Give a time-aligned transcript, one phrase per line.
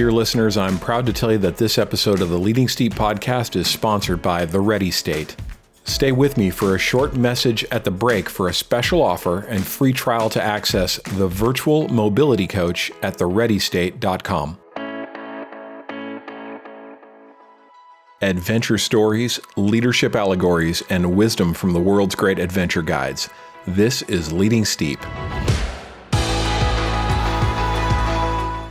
[0.00, 3.54] Dear listeners, I'm proud to tell you that this episode of the Leading Steep podcast
[3.54, 5.36] is sponsored by The Ready State.
[5.84, 9.62] Stay with me for a short message at the break for a special offer and
[9.62, 14.58] free trial to access the virtual mobility coach at thereadystate.com.
[18.22, 23.28] Adventure stories, leadership allegories, and wisdom from the world's great adventure guides.
[23.66, 24.98] This is Leading Steep.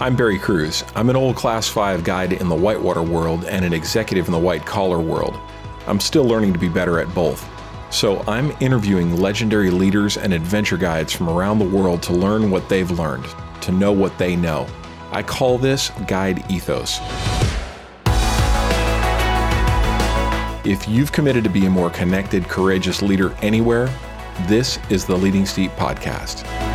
[0.01, 0.85] I'm Barry Cruz.
[0.95, 4.39] I'm an old Class 5 guide in the whitewater world and an executive in the
[4.39, 5.37] white collar world.
[5.87, 7.45] I'm still learning to be better at both.
[7.93, 12.69] So I'm interviewing legendary leaders and adventure guides from around the world to learn what
[12.69, 13.25] they've learned,
[13.59, 14.67] to know what they know.
[15.11, 16.99] I call this guide ethos.
[20.65, 23.93] If you've committed to be a more connected, courageous leader anywhere,
[24.47, 26.68] this is the Leading Steep podcast.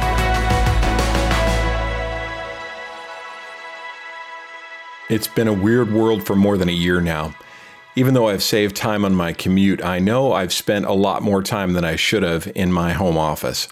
[5.11, 7.35] It's been a weird world for more than a year now.
[7.95, 11.43] Even though I've saved time on my commute, I know I've spent a lot more
[11.43, 13.69] time than I should have in my home office.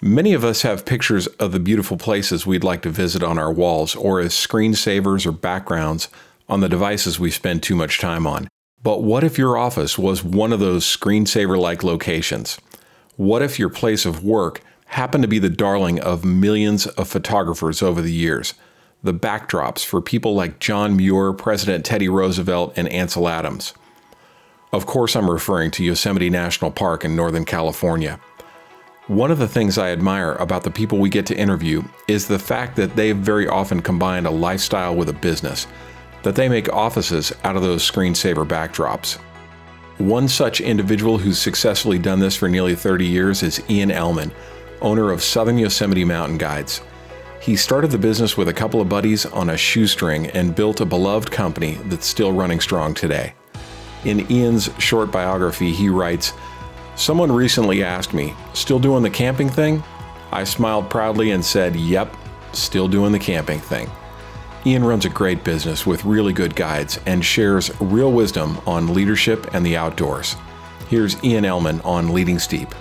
[0.00, 3.52] Many of us have pictures of the beautiful places we'd like to visit on our
[3.52, 6.08] walls or as screensavers or backgrounds
[6.48, 8.46] on the devices we spend too much time on.
[8.80, 12.58] But what if your office was one of those screensaver like locations?
[13.16, 17.82] What if your place of work happened to be the darling of millions of photographers
[17.82, 18.54] over the years?
[19.06, 23.72] The backdrops for people like John Muir, President Teddy Roosevelt, and Ansel Adams.
[24.72, 28.20] Of course, I'm referring to Yosemite National Park in Northern California.
[29.06, 32.40] One of the things I admire about the people we get to interview is the
[32.40, 35.68] fact that they've very often combine a lifestyle with a business,
[36.24, 39.18] that they make offices out of those screensaver backdrops.
[39.98, 44.32] One such individual who's successfully done this for nearly 30 years is Ian Ellman,
[44.82, 46.82] owner of Southern Yosemite Mountain Guides.
[47.46, 50.84] He started the business with a couple of buddies on a shoestring and built a
[50.84, 53.34] beloved company that's still running strong today.
[54.04, 56.32] In Ian's short biography, he writes
[56.96, 59.84] Someone recently asked me, Still doing the camping thing?
[60.32, 62.16] I smiled proudly and said, Yep,
[62.52, 63.88] still doing the camping thing.
[64.66, 69.54] Ian runs a great business with really good guides and shares real wisdom on leadership
[69.54, 70.34] and the outdoors.
[70.88, 72.74] Here's Ian Ellman on Leading Steep.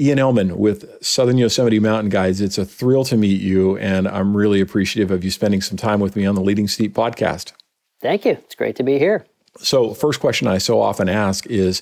[0.00, 2.40] Ian Ellman with Southern Yosemite Mountain Guides.
[2.40, 6.00] It's a thrill to meet you, and I'm really appreciative of you spending some time
[6.00, 7.52] with me on the Leading Steep podcast.
[8.00, 8.32] Thank you.
[8.32, 9.24] It's great to be here.
[9.58, 11.80] So, first question I so often ask is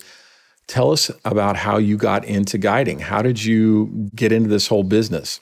[0.69, 3.00] tell us about how you got into guiding.
[3.00, 5.41] How did you get into this whole business?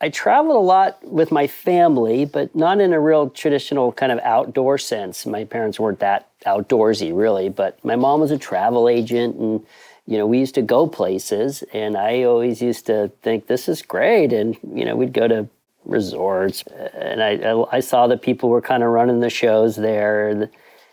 [0.00, 4.18] I traveled a lot with my family, but not in a real traditional kind of
[4.20, 5.24] outdoor sense.
[5.24, 9.66] My parents weren't that outdoorsy, really, but my mom was a travel agent and
[10.06, 13.82] you know, we used to go places, and I always used to think this is
[13.82, 15.48] great, and you know, we'd go to
[15.84, 16.62] resorts,
[16.94, 20.48] and I I saw that people were kind of running the shows there, and,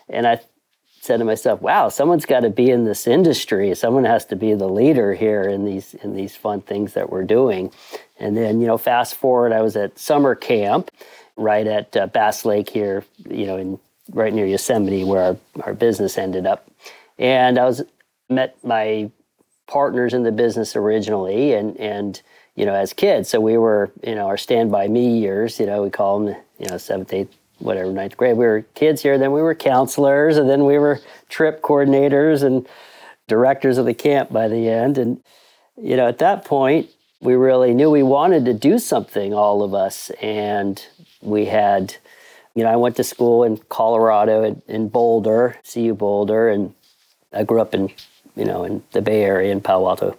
[0.10, 0.40] and I
[1.00, 3.74] said to myself, "Wow, someone's got to be in this industry.
[3.76, 7.24] Someone has to be the leader here in these in these fun things that we're
[7.24, 7.72] doing."
[8.20, 10.90] And then, you know, fast forward, I was at summer camp
[11.36, 13.80] right at uh, Bass Lake here, you know, in
[14.12, 16.70] right near Yosemite, where our, our business ended up.
[17.20, 17.84] And I was
[18.30, 19.12] met my
[19.68, 22.22] partners in the business originally and and
[22.56, 23.30] you know as kids.
[23.30, 26.36] So we were you know our stand by me years you know we call them
[26.60, 28.38] you know seventh eighth whatever ninth grade.
[28.38, 32.68] We were kids here then we were counselors and then we were trip coordinators and
[33.28, 34.98] directors of the camp by the end.
[34.98, 35.22] And
[35.82, 36.90] you know at that point
[37.22, 40.10] we really knew we wanted to do something all of us.
[40.22, 40.86] And
[41.22, 41.96] we had
[42.56, 46.74] you know i went to school in colorado in, in boulder cu boulder and
[47.32, 47.90] i grew up in
[48.36, 50.18] you know, in the Bay Area in Palo Alto.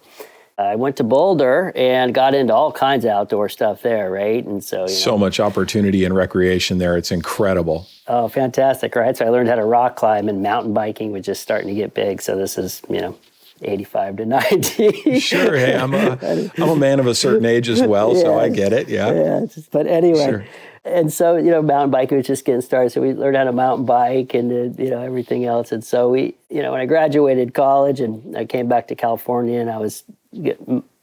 [0.57, 4.43] I went to Boulder and got into all kinds of outdoor stuff there, right?
[4.45, 6.95] And so, you know, so much opportunity and recreation there.
[6.95, 7.87] It's incredible.
[8.07, 9.17] Oh, fantastic, right?
[9.17, 11.93] So I learned how to rock climb and mountain biking was just starting to get
[11.93, 12.21] big.
[12.21, 13.17] So this is, you know,
[13.63, 15.19] 85 to 90.
[15.19, 15.57] sure.
[15.57, 16.17] Hey, I'm a,
[16.57, 18.87] I'm a man of a certain age as well, yeah, so I get it.
[18.87, 19.11] Yeah.
[19.11, 19.45] Yeah.
[19.71, 20.45] But anyway, sure
[20.85, 22.91] and so you know mountain biking was just getting started.
[22.91, 25.71] So we learned how to mountain bike and you know everything else.
[25.71, 29.59] And so we you know when i graduated college and i came back to california
[29.59, 30.03] and i was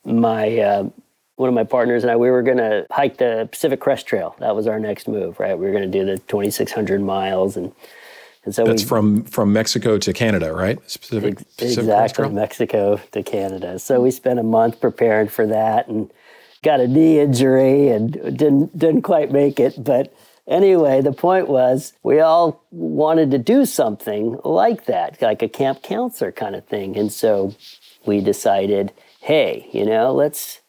[0.04, 0.88] my uh,
[1.36, 4.36] one of my partners and i we were going to hike the pacific crest trail.
[4.38, 5.58] That was our next move right?
[5.58, 7.72] We were going to do the 2600 miles and
[8.44, 10.80] and so that's we, from from Mexico to Canada, right?
[10.80, 13.78] Pacific, Pacific exactly, Mexico to Canada.
[13.78, 16.10] So we spent a month preparing for that, and
[16.62, 19.82] got a knee injury and didn't didn't quite make it.
[19.82, 20.14] But
[20.46, 25.82] anyway, the point was we all wanted to do something like that, like a camp
[25.82, 26.96] counselor kind of thing.
[26.96, 27.54] And so
[28.06, 30.60] we decided, hey, you know, let's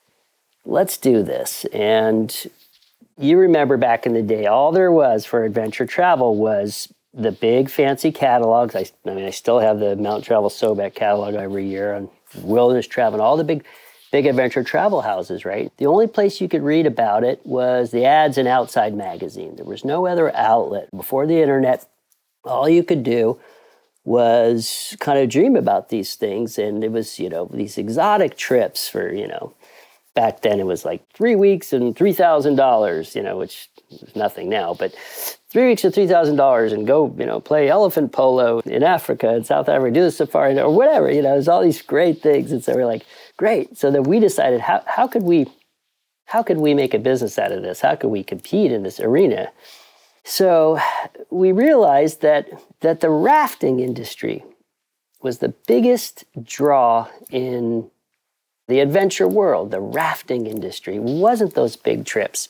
[0.65, 1.65] let's do this.
[1.65, 2.35] And
[3.17, 7.69] you remember back in the day, all there was for adventure travel was the big
[7.69, 8.75] fancy catalogs.
[8.75, 12.09] I, I mean, I still have the Mountain Travel Sobek catalog every year on
[12.41, 13.63] wilderness travel and all the big,
[14.13, 15.75] big adventure travel houses, right?
[15.77, 19.55] The only place you could read about it was the ads in Outside Magazine.
[19.55, 20.87] There was no other outlet.
[20.91, 21.89] Before the internet,
[22.45, 23.39] all you could do
[24.03, 26.59] was kind of dream about these things.
[26.59, 29.55] And it was, you know, these exotic trips for, you know,
[30.13, 34.75] back then it was like three weeks and $3,000, you know, which is nothing now,
[34.75, 34.93] but
[35.49, 39.67] three weeks and $3,000 and go, you know, play elephant polo in Africa and South
[39.67, 42.51] Africa, do the safari or whatever, you know, there's all these great things.
[42.51, 43.07] And so we're like,
[43.37, 43.77] great.
[43.77, 45.47] So then we decided, how, how could we,
[46.25, 47.81] how could we make a business out of this?
[47.81, 49.51] How could we compete in this arena?
[50.23, 50.79] So
[51.29, 52.49] we realized that,
[52.79, 54.43] that the rafting industry
[55.21, 57.89] was the biggest draw in
[58.67, 62.49] the adventure world, the rafting industry, wasn't those big trips.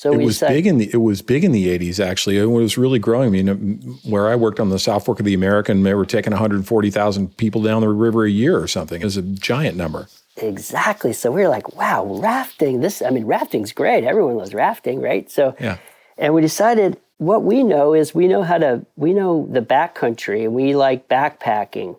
[0.00, 2.38] So it was said, big in the it was big in the 80s actually.
[2.38, 3.26] It was really growing.
[3.28, 6.30] I mean, where I worked on the South Fork of the American, they were taking
[6.30, 9.02] 140,000 people down the river a year or something.
[9.02, 10.08] It was a giant number.
[10.38, 11.12] Exactly.
[11.12, 12.80] So we were like, wow, rafting.
[12.80, 14.04] This I mean, rafting's great.
[14.04, 15.30] Everyone loves rafting, right?
[15.30, 15.76] So yeah.
[16.16, 20.44] and we decided what we know is we know how to we know the backcountry
[20.44, 21.98] and we like backpacking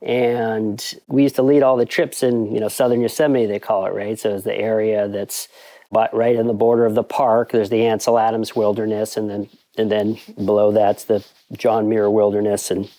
[0.00, 3.84] and we used to lead all the trips in you know southern yosemite they call
[3.86, 5.48] it right so it's the area that's
[5.92, 9.48] but right in the border of the park there's the ansel adams wilderness and then
[9.78, 12.90] and then below that's the john muir wilderness and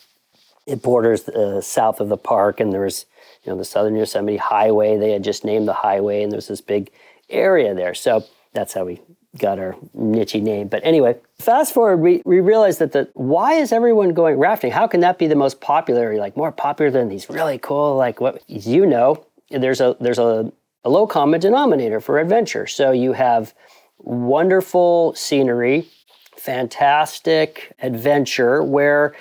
[0.65, 3.05] it borders uh, south of the park and there's
[3.43, 6.61] you know the southern yosemite highway they had just named the highway and there's this
[6.61, 6.89] big
[7.29, 8.23] area there so
[8.53, 9.01] that's how we
[9.37, 10.67] got our niche name.
[10.67, 14.71] But anyway, fast forward, we, we realized that the why is everyone going rafting?
[14.71, 18.21] How can that be the most popular, like more popular than these really cool, like
[18.21, 20.51] what you know, there's a there's a,
[20.83, 22.67] a low common denominator for adventure.
[22.67, 23.53] So you have
[23.99, 25.87] wonderful scenery,
[26.35, 29.15] fantastic adventure where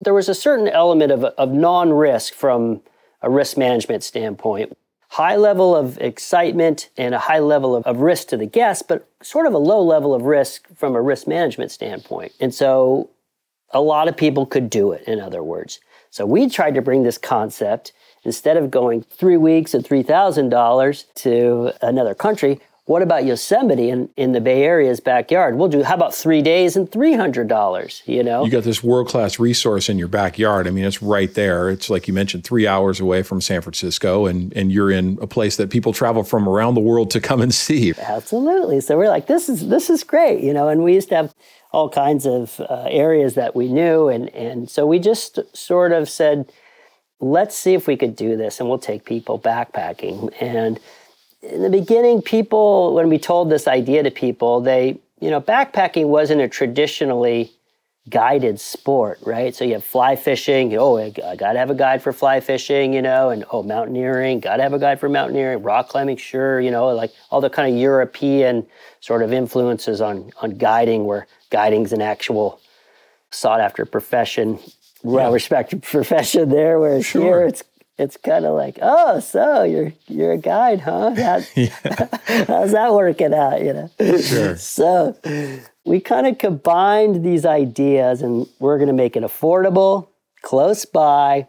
[0.00, 2.82] there was a certain element of, of non-risk from
[3.20, 4.76] a risk management standpoint
[5.12, 9.06] high level of excitement and a high level of, of risk to the guest, but
[9.22, 12.32] sort of a low level of risk from a risk management standpoint.
[12.40, 13.10] And so
[13.74, 15.80] a lot of people could do it, in other words.
[16.08, 17.92] So we tried to bring this concept
[18.24, 24.32] instead of going three weeks at $3,000 to another country, what about Yosemite in, in
[24.32, 25.56] the Bay Area's backyard?
[25.56, 28.44] We'll do, how about three days and $300, you know?
[28.44, 30.66] You got this world class resource in your backyard.
[30.66, 31.70] I mean, it's right there.
[31.70, 35.28] It's like you mentioned, three hours away from San Francisco, and, and you're in a
[35.28, 37.94] place that people travel from around the world to come and see.
[37.96, 38.80] Absolutely.
[38.80, 41.34] So we're like, this is, this is great, you know, and we used to have
[41.70, 44.08] all kinds of uh, areas that we knew.
[44.08, 46.52] And, and so we just sort of said,
[47.22, 50.30] let's see if we could do this, and we'll take people backpacking.
[50.40, 50.78] And
[51.40, 56.06] in the beginning, people, when we told this idea to people, they, you know, backpacking
[56.08, 57.52] wasn't a traditionally
[58.08, 59.54] guided sport, right?
[59.54, 62.92] So you have fly fishing, oh, I got to have a guide for fly fishing,
[62.92, 66.60] you know, and oh, mountaineering, got to have a guide for mountaineering, rock climbing, sure,
[66.60, 68.66] you know, like all the kind of European
[68.98, 72.60] sort of influences on on guiding, where guiding's an actual
[73.30, 74.58] sought after profession,
[75.02, 75.34] well yeah.
[75.34, 77.22] respected profession there, whereas sure.
[77.22, 77.64] here it's
[77.98, 81.10] it's kind of like, oh, so you're you're a guide, huh?
[81.14, 83.60] how's that working out?
[83.62, 83.90] You know.
[84.20, 84.56] Sure.
[84.56, 85.16] So
[85.84, 90.08] we kind of combined these ideas, and we're going to make it affordable,
[90.42, 91.48] close by,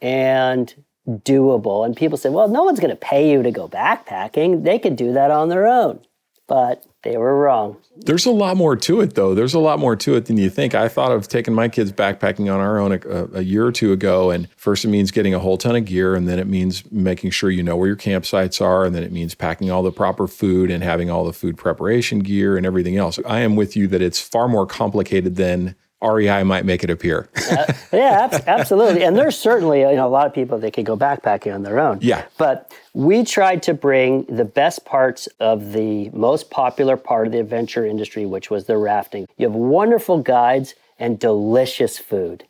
[0.00, 0.74] and
[1.08, 1.84] doable.
[1.84, 4.64] And people say, well, no one's going to pay you to go backpacking.
[4.64, 6.00] They could do that on their own.
[6.48, 7.76] But they were wrong.
[7.94, 9.34] There's a lot more to it, though.
[9.34, 10.74] There's a lot more to it than you think.
[10.74, 13.92] I thought of taking my kids backpacking on our own a, a, year or two
[13.92, 14.30] ago.
[14.30, 16.16] And first, it means getting a whole ton of gear.
[16.16, 18.84] And then it means making sure you know where your campsites are.
[18.84, 22.18] And then it means packing all the proper food and having all the food preparation
[22.20, 23.18] gear and everything else.
[23.26, 27.28] I am with you that it's far more complicated than REI might make it appear.
[27.50, 29.02] uh, yeah, ab- absolutely.
[29.04, 31.80] And there's certainly you know, a lot of people that could go backpacking on their
[31.80, 31.98] own.
[32.00, 32.24] Yeah.
[32.36, 37.40] But we tried to bring the best parts of the most popular part of the
[37.40, 39.26] adventure industry, which was the rafting.
[39.36, 42.44] You have wonderful guides and delicious food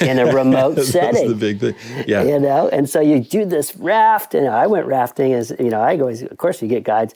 [0.00, 1.14] in a remote setting.
[1.14, 2.04] That's the big thing.
[2.06, 2.24] Yeah.
[2.24, 5.80] You know, and so you do this raft, and I went rafting as you know,
[5.80, 7.14] I always, of course, you get guides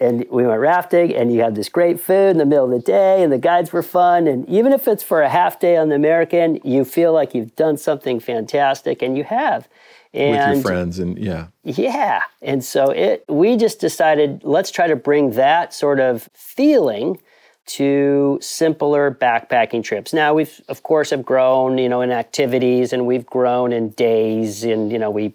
[0.00, 2.80] and we went rafting and you have this great food in the middle of the
[2.80, 5.88] day and the guides were fun and even if it's for a half day on
[5.88, 9.68] the american you feel like you've done something fantastic and you have.
[10.12, 11.48] And with your friends and yeah.
[11.62, 17.20] Yeah and so it we just decided let's try to bring that sort of feeling
[17.66, 20.12] to simpler backpacking trips.
[20.12, 24.64] Now we've of course have grown you know in activities and we've grown in days
[24.64, 25.34] and you know we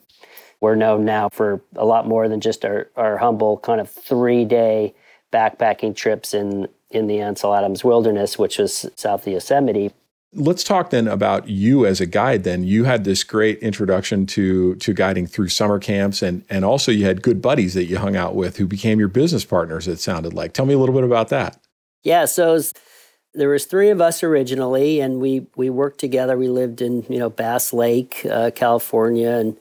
[0.65, 4.45] we're known now for a lot more than just our, our humble kind of three
[4.45, 4.95] day
[5.31, 9.91] backpacking trips in in the Ansel Adams Wilderness, which was south of Yosemite.
[10.33, 12.45] Let's talk then about you as a guide.
[12.45, 16.91] Then you had this great introduction to to guiding through summer camps, and and also
[16.91, 19.87] you had good buddies that you hung out with who became your business partners.
[19.87, 20.53] It sounded like.
[20.53, 21.59] Tell me a little bit about that.
[22.01, 22.59] Yeah, so
[23.35, 26.35] there was three of us originally, and we we worked together.
[26.35, 29.57] We lived in you know Bass Lake, uh, California, and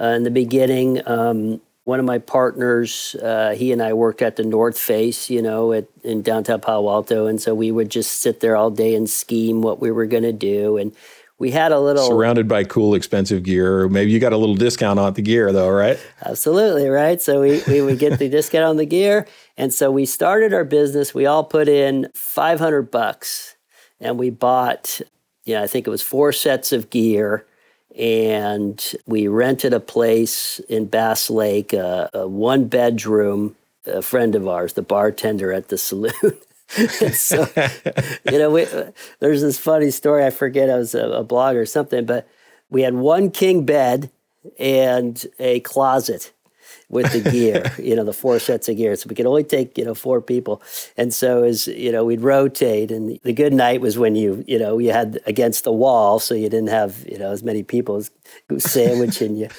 [0.00, 4.36] uh, in the beginning, um, one of my partners, uh, he and I worked at
[4.36, 7.26] the North Face, you know, at, in downtown Palo Alto.
[7.26, 10.22] And so we would just sit there all day and scheme what we were going
[10.22, 10.78] to do.
[10.78, 10.94] And
[11.38, 12.06] we had a little.
[12.06, 13.86] Surrounded by cool, expensive gear.
[13.88, 15.98] Maybe you got a little discount on the gear, though, right?
[16.24, 17.20] Absolutely, right?
[17.20, 19.26] So we, we would get the discount on the gear.
[19.58, 21.12] And so we started our business.
[21.12, 23.56] We all put in 500 bucks
[24.00, 25.00] and we bought,
[25.44, 27.46] you know, I think it was four sets of gear
[27.98, 33.56] and we rented a place in Bass Lake, a, a one bedroom.
[33.86, 36.38] A friend of ours, the bartender at the saloon.
[37.12, 37.46] so,
[38.32, 38.66] you know, we,
[39.20, 40.24] there's this funny story.
[40.24, 42.26] I forget, I was a, a blog or something, but
[42.70, 44.10] we had one king bed
[44.58, 46.32] and a closet
[46.88, 48.96] with the gear, you know, the four sets of gear.
[48.96, 50.62] So we could only take, you know, four people.
[50.96, 54.58] And so as, you know, we'd rotate and the good night was when you, you
[54.58, 57.96] know, you had against the wall so you didn't have, you know, as many people
[57.96, 58.10] as
[58.58, 59.48] sandwiching you.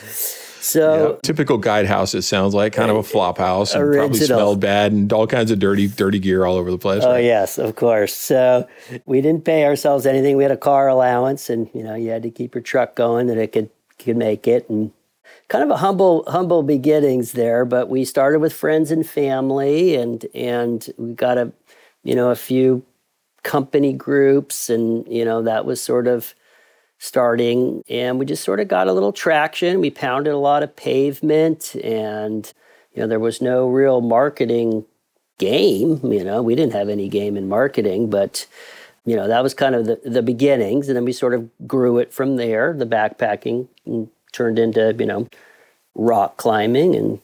[0.66, 1.20] So yeah.
[1.22, 4.08] typical guide house, it sounds like kind of a uh, flop house and original.
[4.08, 7.04] probably smelled bad and all kinds of dirty, dirty gear all over the place.
[7.04, 7.24] Oh right?
[7.24, 8.16] yes, of course.
[8.16, 8.68] So
[9.06, 10.38] we didn't pay ourselves anything.
[10.38, 13.28] We had a car allowance, and you know you had to keep your truck going
[13.28, 14.68] that it could could make it.
[14.68, 14.92] And
[15.48, 20.26] kind of a humble humble beginnings there but we started with friends and family and
[20.34, 21.52] and we got a
[22.04, 22.84] you know a few
[23.44, 26.34] company groups and you know that was sort of
[26.98, 29.80] starting and we just sort of got a little traction.
[29.80, 32.52] We pounded a lot of pavement and
[32.94, 34.86] you know there was no real marketing
[35.38, 38.48] game you know we didn't have any game in marketing but
[39.04, 41.98] you know that was kind of the, the beginnings and then we sort of grew
[41.98, 43.68] it from there the backpacking
[44.36, 45.28] turned into you know
[45.96, 47.20] rock climbing and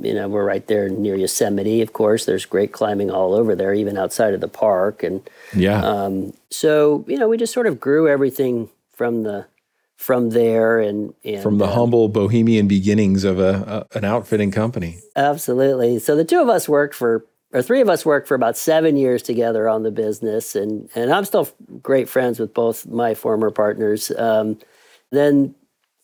[0.00, 2.24] you know we're right there near yosemite of course.
[2.26, 5.02] There's great climbing all over there even outside of the park.
[5.02, 5.82] And yeah.
[5.82, 9.46] um, so you know we just sort of grew everything from the
[9.96, 14.50] from there and, and from the um, humble bohemian beginnings of a, a, an outfitting
[14.50, 14.98] company.
[15.16, 15.98] Absolutely.
[15.98, 18.96] So the two of us worked for or three of us worked for about seven
[18.96, 20.54] years together on the business.
[20.56, 21.48] And and i'm still
[21.80, 24.10] great friends with both my former partners.
[24.10, 24.58] Um,
[25.12, 25.54] then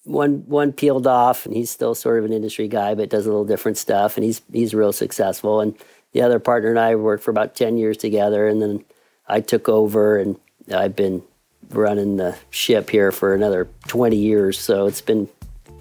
[0.05, 3.29] one one peeled off and he's still sort of an industry guy but does a
[3.29, 5.61] little different stuff and he's he's real successful.
[5.61, 5.77] And
[6.13, 8.85] the other partner and I worked for about 10 years together and then
[9.29, 10.39] I took over and
[10.75, 11.23] I've been
[11.71, 14.59] running the ship here for another 20 years.
[14.59, 15.29] So it's been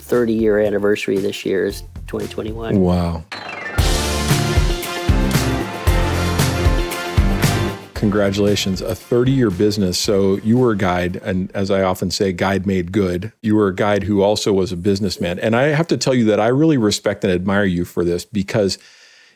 [0.02, 3.24] 30 year anniversary this year is 2021 wow
[8.02, 8.82] Congratulations.
[8.82, 9.96] A 30 year business.
[10.00, 13.32] So you were a guide, and as I often say, guide made good.
[13.44, 15.38] You were a guide who also was a businessman.
[15.38, 18.26] And I have to tell you that I really respect and admire you for this
[18.26, 18.80] because,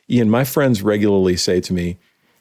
[0.10, 2.00] Ian, my friends regularly say to me,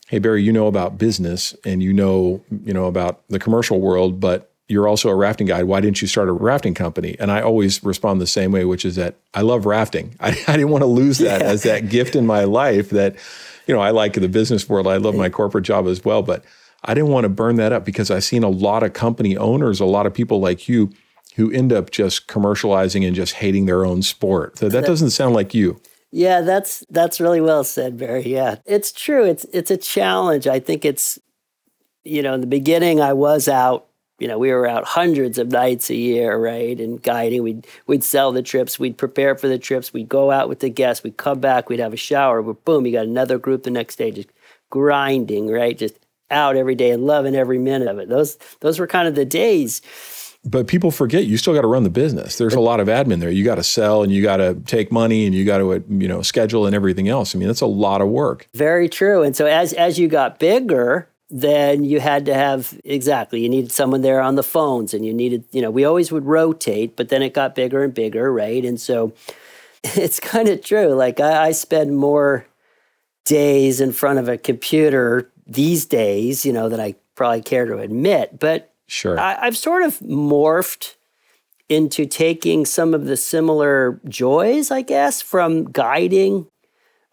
[0.08, 4.18] Hey, Barry, you know about business and you know, you know about the commercial world,
[4.18, 5.64] but you're also a rafting guide.
[5.64, 7.16] Why didn't you start a rafting company?
[7.20, 10.16] And I always respond the same way, which is that I love rafting.
[10.20, 11.48] I, I didn't want to lose that yeah.
[11.48, 13.16] as that gift in my life that
[13.66, 14.86] you know, I like the business world.
[14.86, 16.44] I love my corporate job as well, but
[16.84, 19.80] I didn't want to burn that up because I've seen a lot of company owners,
[19.80, 20.90] a lot of people like you
[21.36, 24.58] who end up just commercializing and just hating their own sport.
[24.58, 25.80] So that doesn't sound like you.
[26.12, 28.22] Yeah, that's that's really well said, Barry.
[28.22, 28.56] Yeah.
[28.66, 29.24] It's true.
[29.24, 30.46] It's it's a challenge.
[30.46, 31.18] I think it's
[32.04, 33.86] you know, in the beginning I was out
[34.18, 36.78] you know, we were out hundreds of nights a year, right?
[36.78, 40.48] And guiding, we'd we'd sell the trips, we'd prepare for the trips, we'd go out
[40.48, 43.38] with the guests, we'd come back, we'd have a shower, but boom, you got another
[43.38, 44.28] group the next day, just
[44.70, 45.76] grinding, right?
[45.76, 45.98] Just
[46.30, 48.08] out every day and loving every minute of it.
[48.08, 49.82] Those those were kind of the days.
[50.46, 52.36] But people forget you still got to run the business.
[52.36, 53.30] There's a lot of admin there.
[53.30, 56.06] You got to sell and you got to take money and you got to you
[56.06, 57.34] know schedule and everything else.
[57.34, 58.46] I mean, that's a lot of work.
[58.54, 59.22] Very true.
[59.22, 63.72] And so as as you got bigger, then you had to have exactly you needed
[63.72, 67.08] someone there on the phones and you needed you know we always would rotate but
[67.08, 68.64] then it got bigger and bigger right?
[68.64, 69.12] And so
[69.84, 72.46] it's kind of true like I, I spend more
[73.24, 77.78] days in front of a computer these days you know than i probably care to
[77.78, 79.18] admit but sure.
[79.18, 80.94] I, i've sort of morphed
[81.68, 86.46] into taking some of the similar joys i guess from guiding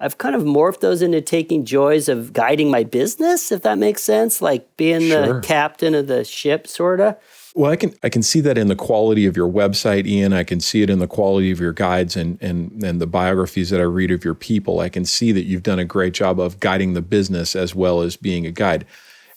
[0.01, 4.01] I've kind of morphed those into taking joys of guiding my business, if that makes
[4.01, 5.35] sense, like being sure.
[5.35, 7.15] the captain of the ship, sort of.
[7.53, 10.33] Well, I can I can see that in the quality of your website, Ian.
[10.33, 13.69] I can see it in the quality of your guides and and and the biographies
[13.69, 14.79] that I read of your people.
[14.79, 18.01] I can see that you've done a great job of guiding the business as well
[18.01, 18.85] as being a guide.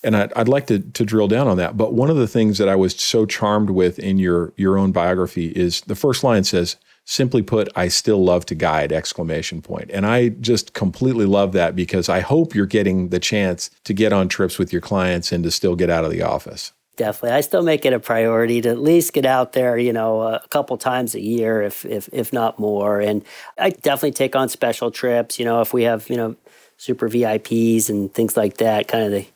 [0.02, 1.76] And I'd, I'd like to to drill down on that.
[1.76, 4.92] But one of the things that I was so charmed with in your your own
[4.92, 9.90] biography is the first line says, simply put, I still love to guide exclamation point.
[9.92, 14.12] And I just completely love that because I hope you're getting the chance to get
[14.12, 16.73] on trips with your clients and to still get out of the office.
[16.96, 17.37] Definitely.
[17.37, 20.42] I still make it a priority to at least get out there, you know, a
[20.50, 23.00] couple times a year, if, if, if not more.
[23.00, 23.25] And
[23.58, 26.37] I definitely take on special trips, you know, if we have, you know,
[26.76, 29.26] super VIPs and things like that, kind of the,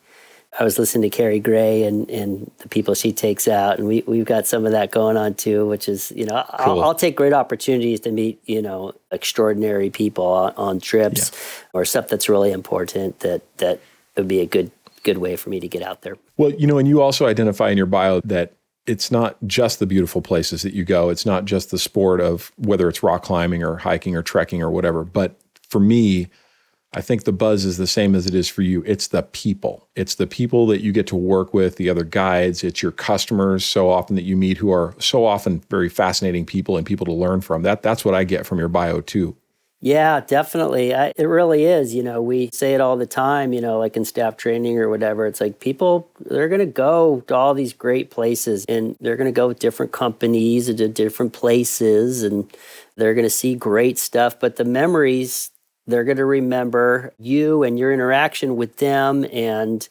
[0.57, 4.03] I was listening to Carrie Gray and, and the people she takes out, and we,
[4.07, 6.79] we've got some of that going on too, which is, you know, cool.
[6.79, 11.69] I'll, I'll, take great opportunities to meet, you know, extraordinary people on, on trips yeah.
[11.73, 13.79] or stuff that's really important that, that
[14.17, 14.71] would be a good
[15.03, 16.17] good way for me to get out there.
[16.37, 18.53] Well, you know, and you also identify in your bio that
[18.85, 21.09] it's not just the beautiful places that you go.
[21.09, 24.69] It's not just the sport of whether it's rock climbing or hiking or trekking or
[24.69, 25.03] whatever.
[25.03, 26.27] But for me,
[26.91, 28.83] I think the buzz is the same as it is for you.
[28.85, 29.87] It's the people.
[29.95, 33.63] It's the people that you get to work with, the other guides, it's your customers
[33.63, 37.13] so often that you meet who are so often very fascinating people and people to
[37.13, 37.61] learn from.
[37.61, 39.35] That that's what I get from your bio too.
[39.81, 40.93] Yeah, definitely.
[40.93, 41.93] I, it really is.
[41.93, 44.89] You know, we say it all the time, you know, like in staff training or
[44.89, 45.25] whatever.
[45.25, 49.31] It's like people, they're going to go to all these great places and they're going
[49.31, 52.51] to go with different companies and to different places and
[52.97, 54.37] they're going to see great stuff.
[54.37, 55.49] But the memories,
[55.89, 59.25] they're going to remember you and your interaction with them.
[59.31, 59.87] And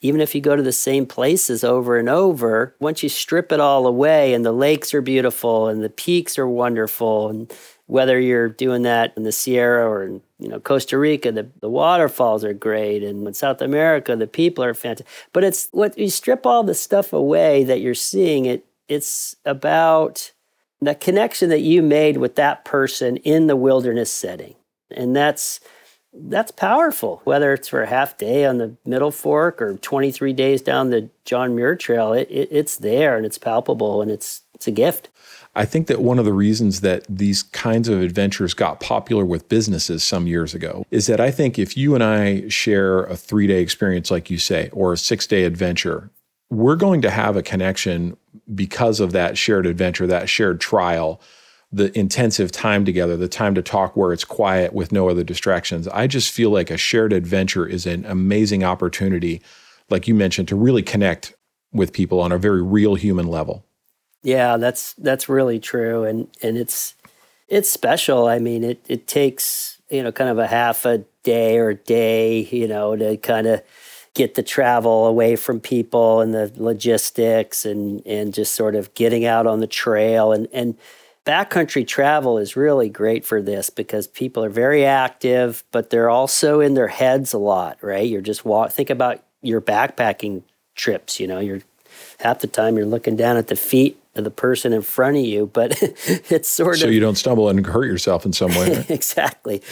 [0.00, 3.60] even if you go to the same places over and over, once you strip it
[3.60, 7.52] all away and the lakes are beautiful and the peaks are wonderful and
[7.92, 11.68] whether you're doing that in the Sierra or in you know Costa Rica, the, the
[11.68, 15.06] waterfalls are great, and in South America, the people are fantastic.
[15.34, 18.46] But it's what you strip all the stuff away that you're seeing.
[18.46, 20.32] It it's about
[20.80, 24.54] the connection that you made with that person in the wilderness setting,
[24.92, 25.60] and that's
[26.12, 27.22] that's powerful.
[27.24, 31.08] Whether it's for a half day on the Middle Fork or 23 days down the
[31.24, 35.08] John Muir Trail, it, it it's there and it's palpable and it's it's a gift.
[35.54, 39.48] I think that one of the reasons that these kinds of adventures got popular with
[39.50, 43.46] businesses some years ago is that I think if you and I share a three
[43.46, 46.10] day experience, like you say, or a six day adventure,
[46.48, 48.16] we're going to have a connection
[48.54, 51.20] because of that shared adventure, that shared trial,
[51.72, 55.88] the intensive time together, the time to talk where it's quiet with no other distractions.
[55.88, 59.40] I just feel like a shared adventure is an amazing opportunity,
[59.88, 61.34] like you mentioned, to really connect
[61.72, 63.64] with people on a very real human level.
[64.22, 66.94] Yeah, that's that's really true, and and it's
[67.48, 68.28] it's special.
[68.28, 72.40] I mean, it it takes you know kind of a half a day or day,
[72.50, 73.62] you know, to kind of
[74.14, 79.24] get the travel away from people and the logistics and and just sort of getting
[79.24, 80.76] out on the trail and and
[81.24, 86.60] backcountry travel is really great for this because people are very active but they're also
[86.60, 90.42] in their heads a lot right you're just walk think about your backpacking
[90.74, 91.60] trips you know you're
[92.20, 95.24] half the time you're looking down at the feet of the person in front of
[95.24, 98.50] you, but it's sort so of so you don't stumble and hurt yourself in some
[98.50, 98.76] way.
[98.76, 98.90] Right?
[98.90, 99.62] exactly,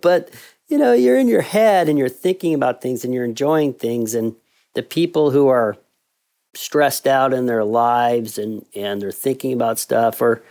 [0.00, 0.30] but
[0.68, 4.14] you know you're in your head and you're thinking about things and you're enjoying things,
[4.14, 4.34] and
[4.74, 5.76] the people who are
[6.54, 10.42] stressed out in their lives and and they're thinking about stuff or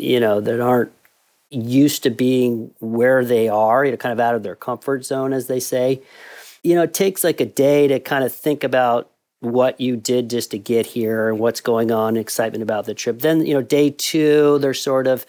[0.00, 0.92] you know that aren't
[1.50, 5.32] used to being where they are, you know, kind of out of their comfort zone,
[5.32, 6.02] as they say.
[6.62, 10.28] You know, it takes like a day to kind of think about what you did
[10.28, 13.20] just to get here and what's going on, excitement about the trip.
[13.20, 15.24] Then, you know, day two, they're sort of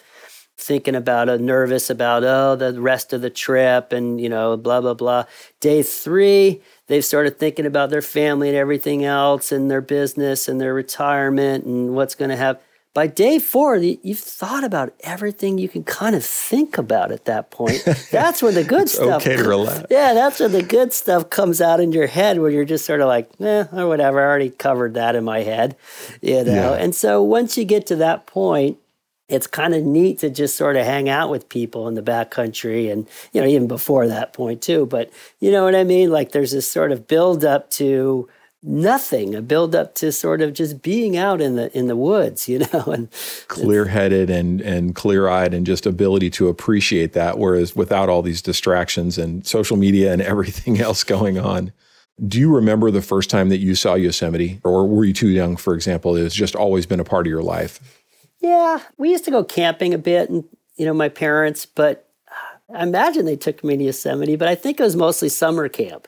[0.58, 4.82] thinking about it, nervous about, oh, the rest of the trip and, you know, blah,
[4.82, 5.24] blah, blah.
[5.62, 10.60] Day three, they've started thinking about their family and everything else and their business and
[10.60, 12.62] their retirement and what's going to happen
[12.94, 17.52] by day four, you've thought about everything you can kind of think about at that
[17.52, 17.84] point.
[18.12, 19.22] That's when the good stuff.
[19.22, 19.86] Okay to relax.
[19.92, 23.02] Yeah, that's when the good stuff comes out in your head, where you're just sort
[23.02, 24.20] of like, eh, or whatever.
[24.20, 25.76] I already covered that in my head,
[26.22, 26.74] you know.
[26.74, 26.84] Yeah.
[26.84, 28.78] And so once you get to that point,
[29.28, 32.92] it's kind of neat to just sort of hang out with people in the backcountry,
[32.92, 34.88] and you know, even before that point too.
[34.88, 36.10] But you know what I mean?
[36.10, 38.28] Like there's this sort of build up to
[38.62, 42.50] nothing a build up to sort of just being out in the in the woods
[42.50, 43.10] you know and
[43.48, 49.18] clear-headed and and clear-eyed and just ability to appreciate that whereas without all these distractions
[49.18, 51.72] and social media and everything else going on.
[52.28, 54.60] Do you remember the first time that you saw yosemite?
[54.66, 57.44] Or were you too young for example it's just always been a part of your
[57.44, 57.80] life?
[58.42, 60.44] Yeah we used to go camping a bit and
[60.76, 64.56] you know my parents but uh, i imagine they took me to yosemite but i
[64.56, 66.08] think it was mostly summer camp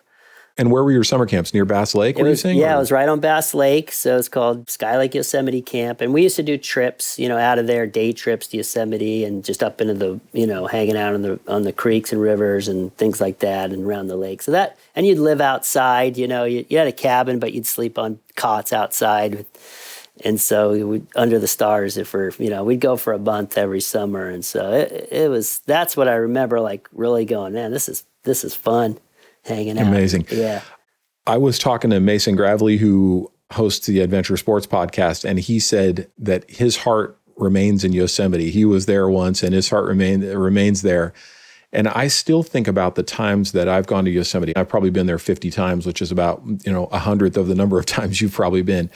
[0.58, 1.54] And where were your summer camps?
[1.54, 2.58] Near Bass Lake, It were was, you saying?
[2.58, 3.92] yeah, or- it was right on Bass Lake.
[3.92, 6.02] So it's called Sky Lake Yosemite Camp.
[6.02, 9.24] And we used to do trips, you know, out of there, day trips to Yosemite
[9.24, 12.22] and just up into the, you know, hanging out on the on the creeks and
[12.22, 14.42] rivers and things like that and around the lake.
[14.42, 17.66] So that and you'd live outside, you know, you, you had a cabin, but you'd
[17.66, 19.46] sleep on cots outside.
[20.24, 23.18] And so we would, under the stars, if we're, you know, we'd go for a
[23.18, 24.28] month every summer.
[24.30, 28.06] And so it, it was, that's what I remember, like really going, man, this is,
[28.24, 29.00] this is fun
[29.43, 29.88] hanging out.
[29.88, 30.27] Amazing.
[30.32, 30.62] Yeah.
[31.27, 36.10] I was talking to Mason Gravely, who hosts the Adventure Sports podcast, and he said
[36.17, 38.49] that his heart remains in Yosemite.
[38.49, 41.13] He was there once, and his heart remain, remains there.
[41.73, 44.56] And I still think about the times that I've gone to Yosemite.
[44.56, 47.56] I've probably been there 50 times, which is about, you know, a hundredth of the
[47.56, 48.89] number of times you've probably been.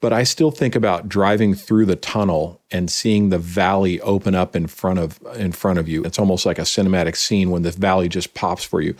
[0.00, 4.54] But I still think about driving through the tunnel and seeing the valley open up
[4.54, 6.04] in front of in front of you.
[6.04, 8.94] It's almost like a cinematic scene when the valley just pops for you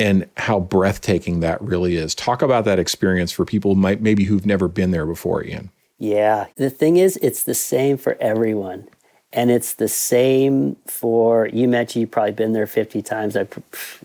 [0.00, 2.14] and how breathtaking that really is.
[2.14, 5.70] Talk about that experience for people might maybe who've never been there before, Ian.
[5.98, 6.46] Yeah.
[6.56, 8.88] The thing is, it's the same for everyone.
[9.32, 13.36] And it's the same for you mentioned you've probably been there 50 times.
[13.36, 13.46] I,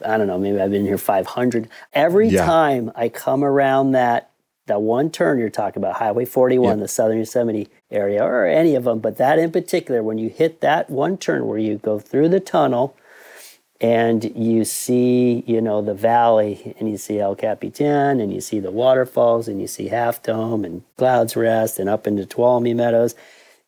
[0.04, 1.70] I don't know, maybe I've been here 500.
[1.94, 2.46] Every Yeah.
[2.46, 4.30] time I come around that
[4.66, 6.82] that one turn you're talking about, Highway 41, Yeah.
[6.84, 10.62] the Southern Yosemite area, or any of them, but that in particular, when you hit
[10.62, 12.96] that one turn where you go through the tunnel
[13.82, 18.60] and you see, you know, the valley and you see El Capitan and you see
[18.60, 23.16] the waterfalls and you see Half Dome and Clouds Rest and up into Tuolumne Meadows.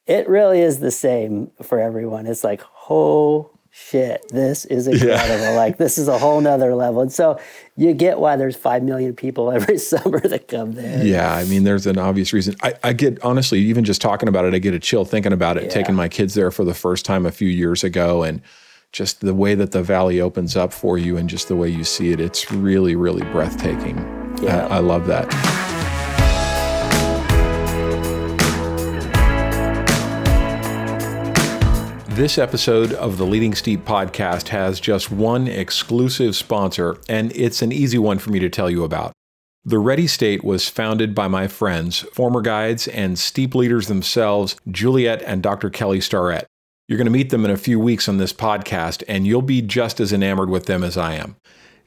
[0.08, 2.28] It really is the same for everyone.
[2.28, 5.56] It's like, oh shit, this is incredible.
[5.62, 7.02] Like this is a whole nother level.
[7.02, 7.40] And so
[7.78, 11.06] you get why there's five million people every summer that come there.
[11.06, 12.56] Yeah, I mean, there's an obvious reason.
[12.64, 15.56] I, I get honestly, even just talking about it, I get a chill thinking about
[15.56, 15.64] it.
[15.64, 15.70] Yeah.
[15.70, 18.42] Taking my kids there for the first time a few years ago, and
[18.92, 21.84] just the way that the valley opens up for you, and just the way you
[21.84, 23.98] see it, it's really, really breathtaking.
[24.42, 24.68] Yeah.
[24.68, 25.30] I, I love that.
[32.10, 37.72] This episode of the Leading Steep podcast has just one exclusive sponsor, and it's an
[37.72, 39.14] easy one for me to tell you about.
[39.64, 45.22] The Ready State was founded by my friends, former guides, and steep leaders themselves, Juliet
[45.22, 45.70] and Dr.
[45.70, 46.48] Kelly Starrett.
[46.92, 49.62] You're going to meet them in a few weeks on this podcast, and you'll be
[49.62, 51.38] just as enamored with them as I am.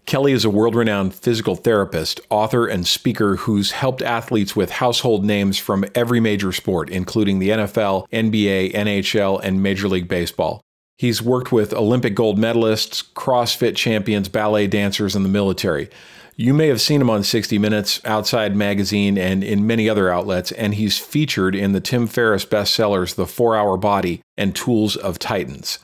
[0.07, 5.23] Kelly is a world renowned physical therapist, author, and speaker who's helped athletes with household
[5.23, 10.63] names from every major sport, including the NFL, NBA, NHL, and Major League Baseball.
[10.97, 15.91] He's worked with Olympic gold medalists, CrossFit champions, ballet dancers, and the military.
[16.37, 20.51] You may have seen him on 60 Minutes, Outside Magazine, and in many other outlets,
[20.51, 25.21] and he's featured in the Tim Ferriss bestsellers The Four Hour Body and Tools of
[25.21, 25.79] Titans.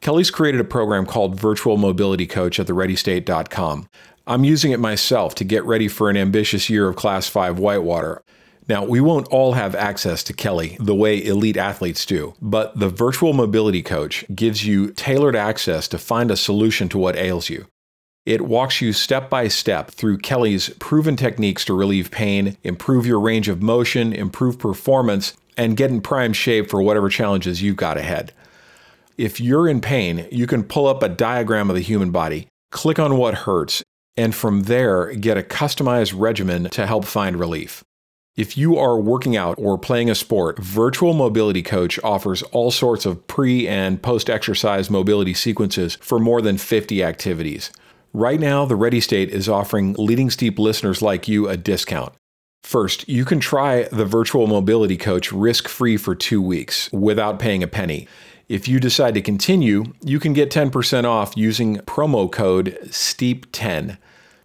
[0.00, 3.86] Kelly's created a program called Virtual Mobility Coach at thereadystate.com.
[4.26, 8.22] I'm using it myself to get ready for an ambitious year of Class 5 whitewater.
[8.68, 12.88] Now, we won't all have access to Kelly the way elite athletes do, but the
[12.88, 17.66] Virtual Mobility Coach gives you tailored access to find a solution to what ails you.
[18.24, 23.18] It walks you step by step through Kelly's proven techniques to relieve pain, improve your
[23.18, 27.98] range of motion, improve performance, and get in prime shape for whatever challenges you've got
[27.98, 28.32] ahead.
[29.18, 33.00] If you're in pain, you can pull up a diagram of the human body, click
[33.00, 33.82] on what hurts,
[34.16, 37.82] and from there get a customized regimen to help find relief.
[38.36, 43.04] If you are working out or playing a sport, Virtual Mobility Coach offers all sorts
[43.04, 47.72] of pre and post exercise mobility sequences for more than 50 activities.
[48.14, 52.12] Right now, the Ready State is offering Leading Steep listeners like you a discount.
[52.62, 57.62] First, you can try the Virtual Mobility Coach risk free for two weeks without paying
[57.62, 58.06] a penny.
[58.50, 63.96] If you decide to continue, you can get 10% off using promo code STEEP10.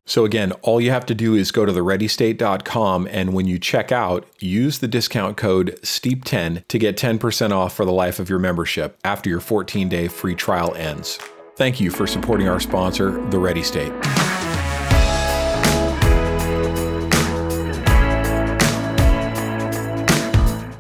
[0.05, 3.91] So, again, all you have to do is go to thereadystate.com and when you check
[3.91, 8.39] out, use the discount code STEEP10 to get 10% off for the life of your
[8.39, 11.19] membership after your 14 day free trial ends.
[11.57, 13.91] Thank you for supporting our sponsor, The Ready State.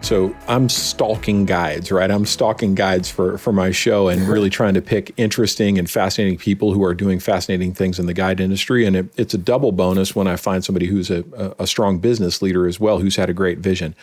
[0.03, 2.11] So I'm stalking guides, right?
[2.11, 6.37] I'm stalking guides for, for my show and really trying to pick interesting and fascinating
[6.37, 8.85] people who are doing fascinating things in the guide industry.
[8.85, 12.43] And it, it's a double bonus when I find somebody who's a, a, strong business
[12.43, 13.95] leader as well, who's had a great vision.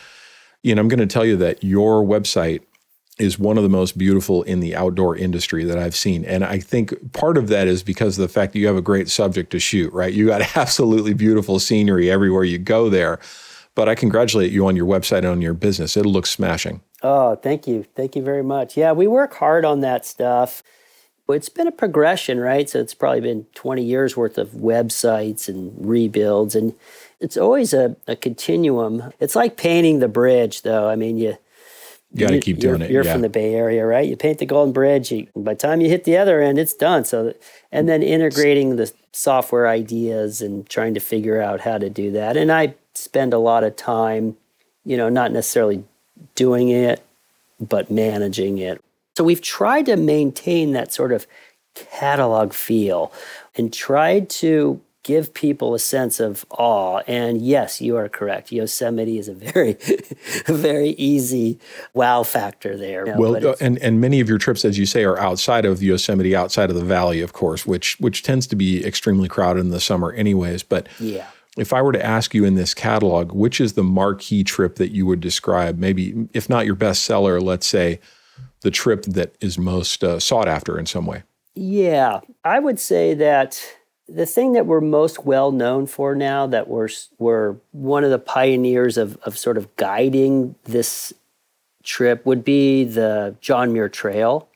[0.65, 2.63] Ian, I'm going to tell you that your website
[3.17, 6.25] is one of the most beautiful in the outdoor industry that I've seen.
[6.25, 8.81] And I think part of that is because of the fact that you have a
[8.81, 10.13] great subject to shoot, right?
[10.13, 13.19] You got absolutely beautiful scenery everywhere you go there.
[13.73, 15.97] But I congratulate you on your website and on your business.
[15.97, 16.81] It looks smashing.
[17.03, 17.85] Oh, thank you.
[17.95, 18.77] Thank you very much.
[18.77, 20.63] Yeah, we work hard on that stuff.
[21.27, 22.69] It's been a progression, right?
[22.69, 26.55] So it's probably been 20 years worth of websites and rebuilds.
[26.55, 26.73] And
[27.19, 29.11] it's always a, a continuum.
[29.19, 30.89] It's like painting the bridge, though.
[30.89, 31.37] I mean, you, you
[32.19, 32.91] got to keep doing you're, it.
[32.91, 33.13] You're yeah.
[33.13, 34.07] from the Bay Area, right?
[34.07, 35.11] You paint the Golden Bridge.
[35.11, 37.05] You, by the time you hit the other end, it's done.
[37.05, 37.33] So,
[37.71, 42.37] and then integrating the software ideas and trying to figure out how to do that.
[42.37, 44.37] And I spend a lot of time,
[44.85, 45.83] you know, not necessarily
[46.35, 47.05] doing it,
[47.59, 48.81] but managing it.
[49.17, 51.25] So we've tried to maintain that sort of
[51.73, 53.11] catalog feel
[53.55, 56.99] and tried to give people a sense of awe.
[57.07, 58.51] And yes, you are correct.
[58.51, 59.73] Yosemite is a very,
[60.47, 61.59] very easy
[61.93, 63.05] wow factor there.
[63.15, 66.35] well, uh, and and many of your trips, as you say, are outside of Yosemite,
[66.35, 69.79] outside of the valley, of course, which which tends to be extremely crowded in the
[69.79, 70.63] summer, anyways.
[70.63, 71.27] But yeah.
[71.57, 74.91] If I were to ask you in this catalog, which is the marquee trip that
[74.91, 75.77] you would describe?
[75.79, 78.01] Maybe, if not your best seller, let's say
[78.59, 81.23] the trip that is most uh, sought after in some way.
[81.53, 83.57] Yeah, I would say that
[84.07, 88.19] the thing that we're most well known for now, that we're we're one of the
[88.19, 91.13] pioneers of of sort of guiding this
[91.83, 94.49] trip, would be the John Muir Trail.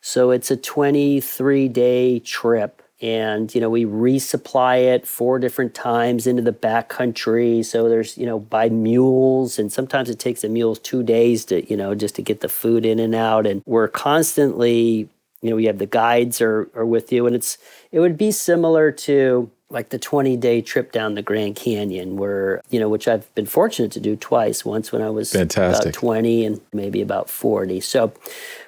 [0.00, 6.26] So it's a 23 day trip and you know we resupply it four different times
[6.26, 10.48] into the back country so there's you know by mules and sometimes it takes the
[10.48, 13.62] mules two days to you know just to get the food in and out and
[13.66, 15.08] we're constantly
[15.46, 17.56] you know we have the guides are, are with you and it's
[17.92, 22.60] it would be similar to like the 20 day trip down the grand canyon where
[22.68, 25.94] you know which i've been fortunate to do twice once when i was Fantastic.
[25.94, 28.12] about 20 and maybe about 40 so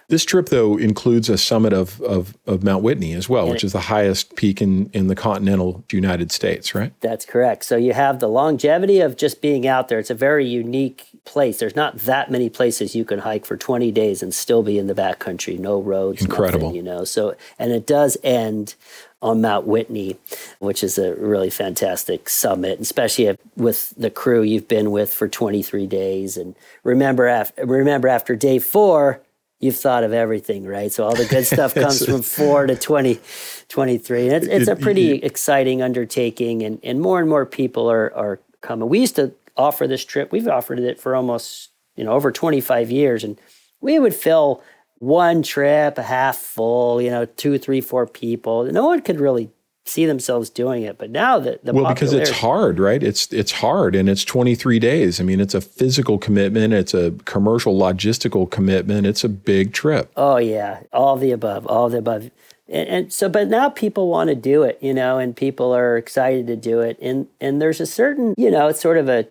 [0.09, 3.73] this trip, though, includes a summit of, of, of Mount Whitney as well, which is
[3.73, 6.93] the highest peak in, in the continental United States, right?
[7.01, 7.65] That's correct.
[7.65, 9.99] So you have the longevity of just being out there.
[9.99, 11.59] It's a very unique place.
[11.59, 14.87] There's not that many places you can hike for 20 days and still be in
[14.87, 16.69] the backcountry, no roads, incredible.
[16.69, 17.05] Nothing, you know.
[17.05, 18.77] So and it does end
[19.21, 20.17] on Mount Whitney,
[20.59, 25.87] which is a really fantastic summit, especially with the crew you've been with for 23
[25.87, 26.37] days.
[26.37, 29.21] And remember, after, remember after day four,
[29.61, 30.93] you've thought of everything, right?
[30.93, 33.21] So all the good stuff comes from four to 20,
[33.69, 34.29] 23.
[34.29, 38.41] And it's, it's a pretty exciting undertaking, and, and more and more people are, are
[38.61, 38.89] coming.
[38.89, 42.91] We used to offer this trip, we've offered it for almost, you know, over 25
[42.91, 43.39] years, and
[43.81, 44.63] we would fill
[44.99, 48.65] one trip, a half full, you know, two, three, four people.
[48.65, 49.51] No one could really
[49.89, 50.99] see themselves doing it.
[50.99, 53.03] But now that the well, because it's hard, right?
[53.03, 55.21] It's it's hard, and it's 23 days.
[55.21, 56.75] I mean, it's a physical commitment.
[56.75, 59.07] It's a commercial logistical commitment.
[59.07, 60.13] It's a big trip.
[60.17, 62.31] Oh yeah, all the above, all the above.
[62.69, 65.97] And, and so, but now people want to do it, you know, and people are
[65.97, 66.99] excited to do it.
[67.01, 69.27] And and there's a certain, you know, it's sort of a,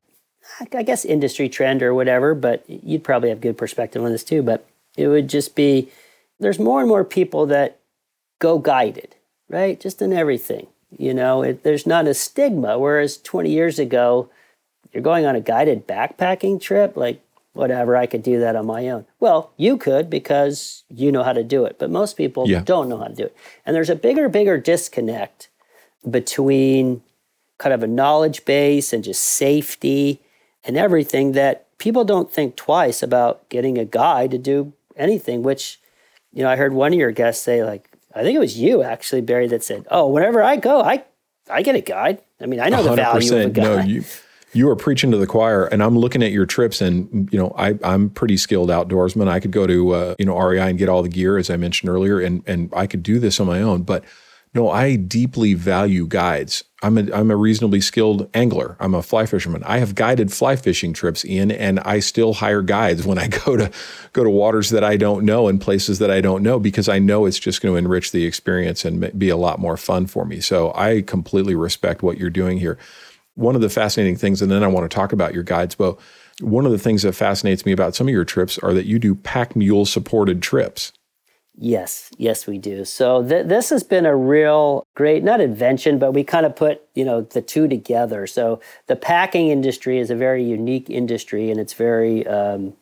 [0.74, 2.34] I guess, industry trend or whatever.
[2.34, 4.42] But you'd probably have good perspective on this too.
[4.42, 4.68] But
[4.98, 5.92] it would just be,
[6.40, 7.80] there's more and more people that
[8.40, 9.16] go guided
[9.50, 9.80] right?
[9.80, 10.68] Just in everything.
[10.98, 12.80] You know, it, there's not a stigma.
[12.80, 14.30] Whereas 20 years ago,
[14.94, 17.22] you're going on a guided backpacking trip, like,
[17.54, 19.06] whatever, I could do that on my own.
[19.20, 22.62] Well, you could because you know how to do it, but most people yeah.
[22.64, 23.36] don't know how to do it.
[23.66, 25.50] And there's a bigger, bigger disconnect
[26.10, 27.02] between
[27.58, 30.22] kind of a knowledge base and just safety
[30.64, 35.80] and everything that people don't think twice about getting a guide to do anything, which,
[36.32, 38.84] you know, I heard one of your guests say, like, I think it was you
[38.84, 41.04] actually, Barry, that said, "Oh, whenever I go, I
[41.50, 42.20] I get a guide.
[42.42, 44.04] I mean, I know the value of a guide." No, you
[44.54, 47.54] you are preaching to the choir, and I'm looking at your trips, and you know,
[47.58, 49.28] I I'm pretty skilled outdoorsman.
[49.28, 51.58] I could go to uh, you know REI and get all the gear, as I
[51.58, 54.04] mentioned earlier, and and I could do this on my own, but
[54.54, 56.64] no, I deeply value guides.
[56.82, 58.78] I'm a, I'm a reasonably skilled angler.
[58.80, 59.64] I'm a fly fisherman.
[59.64, 63.58] I have guided fly fishing trips in, and I still hire guides when I go
[63.58, 63.72] to
[64.14, 67.00] go to waters that I don't know and places that I don't know because I
[67.00, 70.26] know it's just going to enrich the experience and be a lot more fun for
[70.26, 70.40] me.
[70.40, 72.78] So I completely respect what you're doing here.
[73.36, 75.98] One of the fascinating things, and then I want to talk about your guides, Bo.
[76.42, 79.00] One of the things that fascinates me about some of your trips are that you
[79.00, 80.94] do pack mule supported trips.
[81.60, 82.86] Yes, yes, we do.
[82.86, 86.84] So th- this has been a real great, not invention, but we kind of put
[86.94, 88.28] you know the two together.
[88.28, 92.74] So the packing industry is a very unique industry, and it's very, um,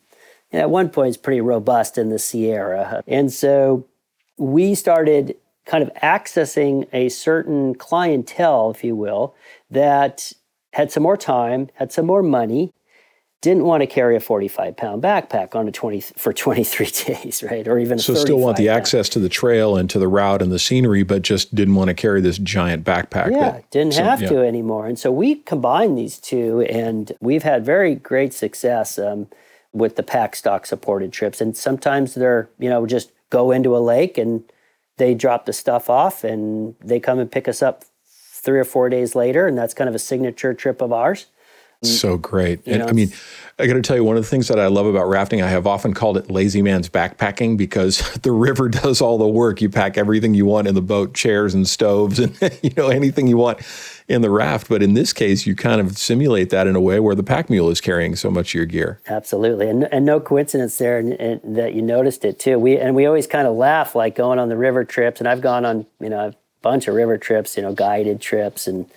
[0.52, 3.02] and at one point, it's pretty robust in the Sierra.
[3.08, 3.86] And so
[4.38, 9.36] we started kind of accessing a certain clientele, if you will,
[9.72, 10.34] that
[10.74, 12.74] had some more time, had some more money,
[13.46, 17.68] didn't want to carry a 45 pound backpack on a 20 for 23 days, right?
[17.68, 18.78] Or even so still want the pound.
[18.80, 21.90] access to the trail and to the route and the scenery, but just didn't want
[21.90, 23.30] to carry this giant backpack.
[23.30, 24.30] Yeah, that, didn't so, have yeah.
[24.30, 24.88] to anymore.
[24.88, 29.28] And so we combined these two, and we've had very great success um,
[29.72, 31.40] with the pack stock supported trips.
[31.40, 34.44] And sometimes they're you know just go into a lake and
[34.98, 38.90] they drop the stuff off and they come and pick us up three or four
[38.90, 39.46] days later.
[39.46, 41.28] And that's kind of a signature trip of ours.
[41.84, 41.88] Mm.
[41.88, 42.66] So great.
[42.66, 43.12] And know, I mean,
[43.58, 45.48] I got to tell you, one of the things that I love about rafting, I
[45.48, 49.62] have often called it lazy man's backpacking because the river does all the work.
[49.62, 53.28] You pack everything you want in the boat, chairs and stoves, and you know anything
[53.28, 53.60] you want
[54.08, 54.68] in the raft.
[54.68, 57.50] But in this case, you kind of simulate that in a way where the pack
[57.50, 59.00] mule is carrying so much of your gear.
[59.08, 62.60] Absolutely, and, and no coincidence there and, and that you noticed it too.
[62.60, 65.42] We and we always kind of laugh like going on the river trips, and I've
[65.42, 68.90] gone on you know a bunch of river trips, you know, guided trips and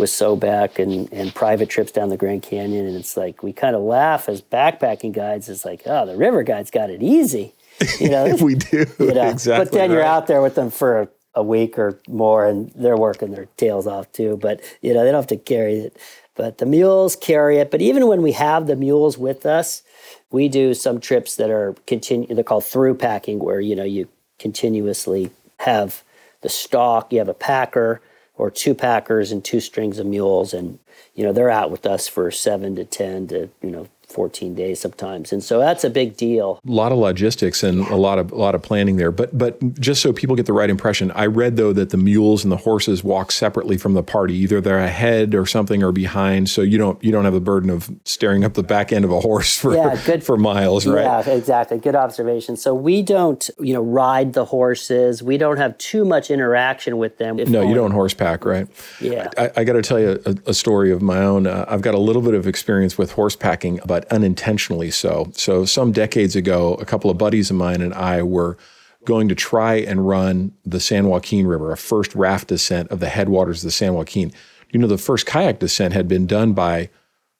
[0.00, 2.86] with Sobek and, and private trips down the Grand Canyon.
[2.86, 5.48] And it's like, we kind of laugh as backpacking guides.
[5.48, 7.52] It's like, oh, the river guides got it easy.
[8.00, 8.86] You know, If we do.
[8.98, 9.28] You know?
[9.28, 9.64] Exactly.
[9.64, 9.94] But then right.
[9.96, 13.46] you're out there with them for a, a, week or more and they're working their
[13.56, 14.36] tails off too.
[14.36, 15.96] But, you know, they don't have to carry it.
[16.34, 17.70] But the mules carry it.
[17.70, 19.82] But even when we have the mules with us,
[20.30, 22.34] we do some trips that are continue.
[22.34, 24.08] They're called through packing, where you know you
[24.38, 26.02] continuously have
[26.40, 27.12] the stock.
[27.12, 28.00] You have a packer
[28.40, 30.54] or two packers and two strings of mules.
[30.54, 30.78] And
[31.14, 34.80] you know they're out with us for 7 to 10 to you know 14 days
[34.80, 35.32] sometimes.
[35.32, 36.60] And so that's a big deal.
[36.66, 39.12] A lot of logistics and a lot of a lot of planning there.
[39.12, 42.44] But but just so people get the right impression i read though that the mules
[42.44, 44.34] and the horses walk separately from the party.
[44.34, 46.48] Either they're ahead or something or behind.
[46.48, 49.10] So you don't you don't have the burden of staring up the back end of
[49.10, 51.04] a horse for yeah, good, for miles right?
[51.04, 51.78] Yeah exactly.
[51.78, 52.56] Good observation.
[52.56, 55.22] So we don't you know ride the horses.
[55.22, 57.36] We don't have too much interaction with them.
[57.36, 58.66] No you don't horse pack right?
[59.00, 59.28] Yeah.
[59.36, 61.46] I, I got to tell you a, a, story of my own.
[61.46, 65.30] Uh, i've got a little bit of experience with horsepacking but but unintentionally so.
[65.34, 68.56] So, some decades ago, a couple of buddies of mine and I were
[69.04, 73.08] going to try and run the San Joaquin River, a first raft descent of the
[73.08, 74.32] headwaters of the San Joaquin.
[74.70, 76.90] You know, the first kayak descent had been done by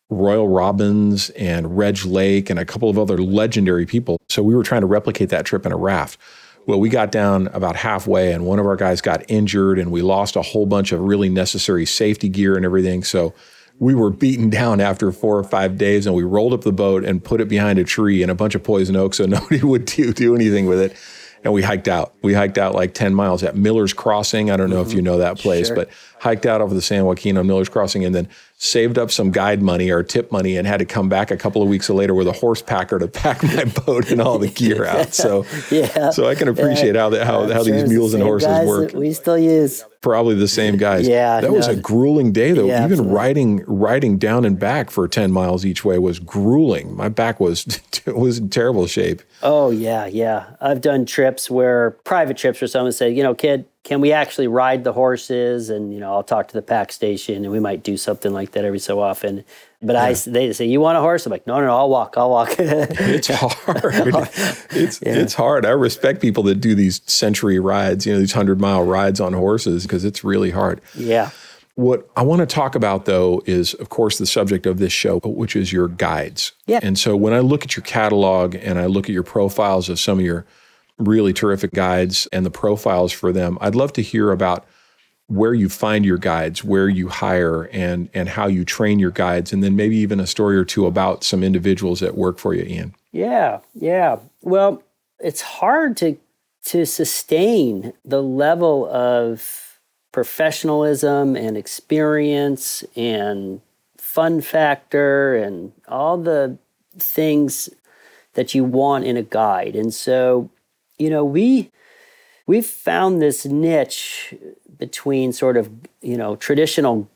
[0.09, 4.19] Royal Robbins and Reg Lake and a couple of other legendary people.
[4.29, 6.19] So we were trying to replicate that trip in a raft.
[6.67, 10.03] Well, we got down about halfway and one of our guys got injured and we
[10.03, 13.05] lost a whole bunch of really necessary safety gear and everything.
[13.05, 13.33] So
[13.81, 17.05] we were beaten down after four or five days and we rolled up the boat
[17.05, 19.87] and put it behind a tree and a bunch of poison oak so nobody would
[19.87, 20.97] do, do anything with it
[21.43, 22.15] and we hiked out.
[22.23, 24.51] We hiked out like 10 miles at Miller's Crossing.
[24.51, 24.91] I don't know mm-hmm.
[24.91, 25.77] if you know that place, sure.
[25.77, 25.89] but
[26.19, 29.63] hiked out over the San Joaquin on Miller's Crossing and then saved up some guide
[29.63, 32.29] money or tip money and had to come back a couple of weeks later with
[32.29, 35.15] a horse packer to pack my boat and all the gear out.
[35.15, 36.11] So, yeah.
[36.11, 37.01] so I can appreciate yeah.
[37.01, 38.93] how, the, how, how these mules and horses work.
[38.93, 39.85] we still use.
[40.01, 41.07] Probably the same guys.
[41.07, 41.41] yeah.
[41.41, 41.57] That no.
[41.57, 42.67] was a grueling day though.
[42.67, 43.15] Yeah, Even absolutely.
[43.15, 46.97] riding, riding down and back for 10 miles each way was grueling.
[46.97, 49.23] My back was, was in terrible shape.
[49.43, 50.07] Oh yeah.
[50.07, 50.47] Yeah.
[50.61, 54.47] I've done trips where private trips where someone said, you know, kid, can we actually
[54.47, 55.71] ride the horses?
[55.71, 58.53] And you know, I'll talk to the pack station, and we might do something like
[58.53, 59.43] that every so often.
[59.83, 60.03] But yeah.
[60.03, 62.15] I, they say, "You want a horse?" I'm like, "No, no, no I'll walk.
[62.17, 63.57] I'll walk." it's hard.
[64.71, 65.15] it's yeah.
[65.15, 65.65] it's hard.
[65.65, 69.33] I respect people that do these century rides, you know, these hundred mile rides on
[69.33, 70.81] horses because it's really hard.
[70.95, 71.31] Yeah.
[71.77, 75.19] What I want to talk about, though, is of course the subject of this show,
[75.21, 76.53] which is your guides.
[76.67, 76.81] Yeah.
[76.83, 79.99] And so when I look at your catalog and I look at your profiles of
[79.99, 80.45] some of your
[81.01, 83.59] really terrific guides and the profiles for them.
[83.61, 84.67] I'd love to hear about
[85.31, 89.53] where you find your guides, where you hire, and and how you train your guides,
[89.53, 92.63] and then maybe even a story or two about some individuals that work for you,
[92.65, 92.95] Ian.
[93.13, 94.19] Yeah, yeah.
[94.43, 94.83] Well,
[95.19, 96.19] it's hard to
[96.65, 99.79] to sustain the level of
[100.13, 103.61] professionalism and experience and
[103.97, 106.59] fun factor and all the
[106.99, 107.71] things
[108.35, 109.77] that you want in a guide.
[109.77, 110.51] And so
[111.01, 111.71] you know, we
[112.47, 114.35] we've found this niche
[114.81, 117.09] between sort of, you know, traditional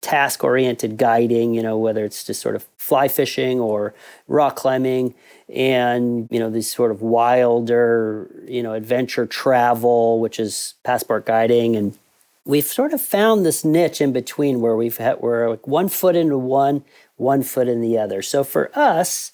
[0.00, 3.94] task oriented guiding, you know, whether it's just sort of fly fishing or
[4.26, 5.14] rock climbing
[5.54, 11.76] and, you know, these sort of wilder, you know, adventure travel, which is passport guiding.
[11.76, 11.98] And
[12.46, 16.16] we've sort of found this niche in between where we've had, we're like one foot
[16.16, 16.82] into one,
[17.16, 18.22] one foot in the other.
[18.22, 19.32] So for us,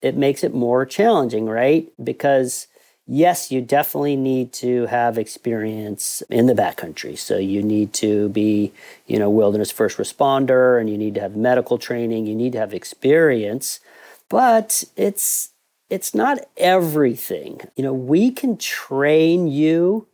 [0.00, 1.92] it makes it more challenging, right?
[2.02, 2.67] Because
[3.08, 7.18] yes, you definitely need to have experience in the backcountry.
[7.18, 8.72] So you need to be,
[9.06, 12.58] you know, wilderness first responder and you need to have medical training, you need to
[12.58, 13.80] have experience,
[14.28, 15.50] but it's
[15.88, 17.62] it's not everything.
[17.74, 20.06] You know, we can train you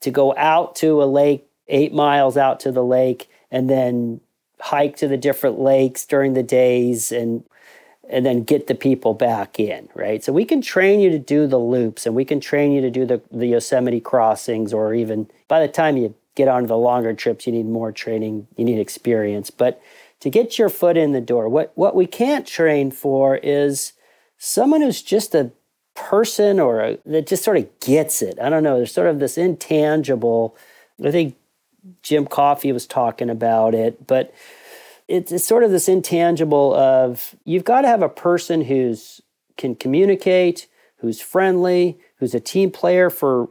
[0.00, 4.20] to go out to a lake 8 miles out to the lake and then
[4.60, 7.42] hike to the different lakes during the days and
[8.10, 10.22] and then get the people back in, right?
[10.22, 12.90] So we can train you to do the loops and we can train you to
[12.90, 17.14] do the, the Yosemite crossings, or even by the time you get onto the longer
[17.14, 19.50] trips, you need more training, you need experience.
[19.50, 19.80] But
[20.20, 23.92] to get your foot in the door, what, what we can't train for is
[24.38, 25.52] someone who's just a
[25.94, 28.38] person or a, that just sort of gets it.
[28.40, 28.76] I don't know.
[28.76, 30.56] There's sort of this intangible.
[31.04, 31.36] I think
[32.02, 34.32] Jim Coffey was talking about it, but
[35.10, 39.20] it's, it's sort of this intangible of you've got to have a person who's
[39.56, 43.48] can communicate, who's friendly, who's a team player for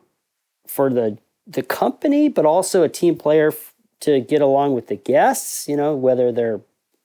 [0.68, 4.96] for the the company, but also a team player f- to get along with the
[4.96, 5.68] guests.
[5.68, 6.62] You know, whether they're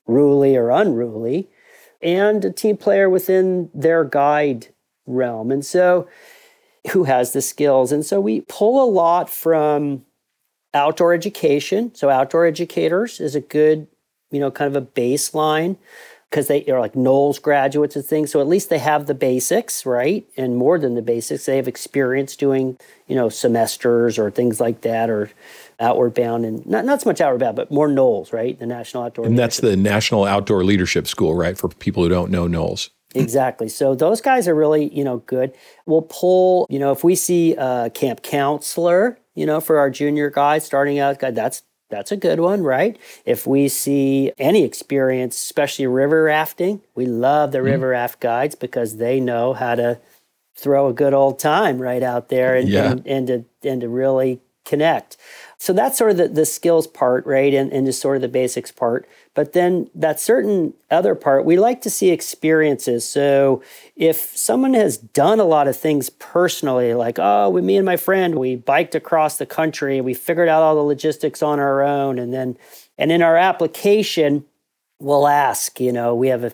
[0.07, 1.49] ruly or unruly,
[2.01, 4.69] and a team player within their guide
[5.07, 5.51] realm.
[5.51, 6.07] And so,
[6.93, 7.91] who has the skills?
[7.91, 10.05] And so we pull a lot from
[10.75, 11.95] outdoor education.
[11.95, 13.87] So outdoor educators is a good,
[14.35, 15.77] you know, kind of a baseline
[16.29, 18.33] because they are like NOLS graduates and things.
[18.33, 20.27] So at least they have the basics, right?
[20.37, 22.77] And more than the basics, they have experience doing,
[23.07, 25.31] you know, semesters or things like that or
[25.79, 28.59] outward bound and not, not so much outward bound, but more NOLS, right?
[28.59, 29.27] The National Outdoor.
[29.27, 31.57] And that's the National Outdoor Leadership School, right?
[31.57, 32.91] For people who don't know NOLS.
[33.15, 33.69] Exactly.
[33.69, 35.55] So those guys are really, you know, good.
[35.87, 40.31] We'll pull, you know, if we see a camp counselor, you know, for our junior
[40.31, 42.99] guys starting out, that's that's a good one, right?
[43.25, 47.67] If we see any experience, especially river rafting, we love the mm-hmm.
[47.67, 50.01] river raft guides because they know how to
[50.57, 52.93] throw a good old time right out there and, yeah.
[52.93, 55.17] and, and to and to really connect.
[55.59, 57.55] So that's sort of the, the skills part, right?
[57.55, 59.09] And, and just sort of the basics part.
[59.35, 63.05] But then that certain other part, we like to see experiences.
[63.05, 63.63] So
[63.97, 67.97] if someone has done a lot of things personally, like, oh, with me and my
[67.97, 72.19] friend, we biked across the country, we figured out all the logistics on our own.
[72.19, 72.57] And then,
[72.99, 74.45] and in our application,
[74.99, 76.53] we'll ask, you know, we have a,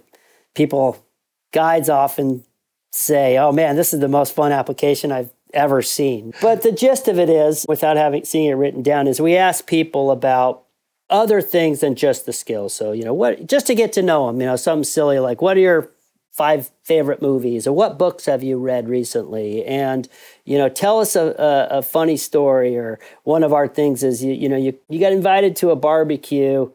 [0.54, 1.04] people,
[1.52, 2.44] guides often
[2.92, 6.32] say, oh man, this is the most fun application I've ever seen.
[6.40, 9.66] But the gist of it is, without having seeing it written down, is we ask
[9.66, 10.64] people about
[11.08, 12.72] other things than just the skills.
[12.72, 15.42] So, you know, what just to get to know them, you know, something silly like
[15.42, 15.90] what are your
[16.30, 20.08] five favorite movies or what books have you read recently and
[20.44, 24.22] you know tell us a, a, a funny story or one of our things is
[24.22, 26.70] you, you know you, you got invited to a barbecue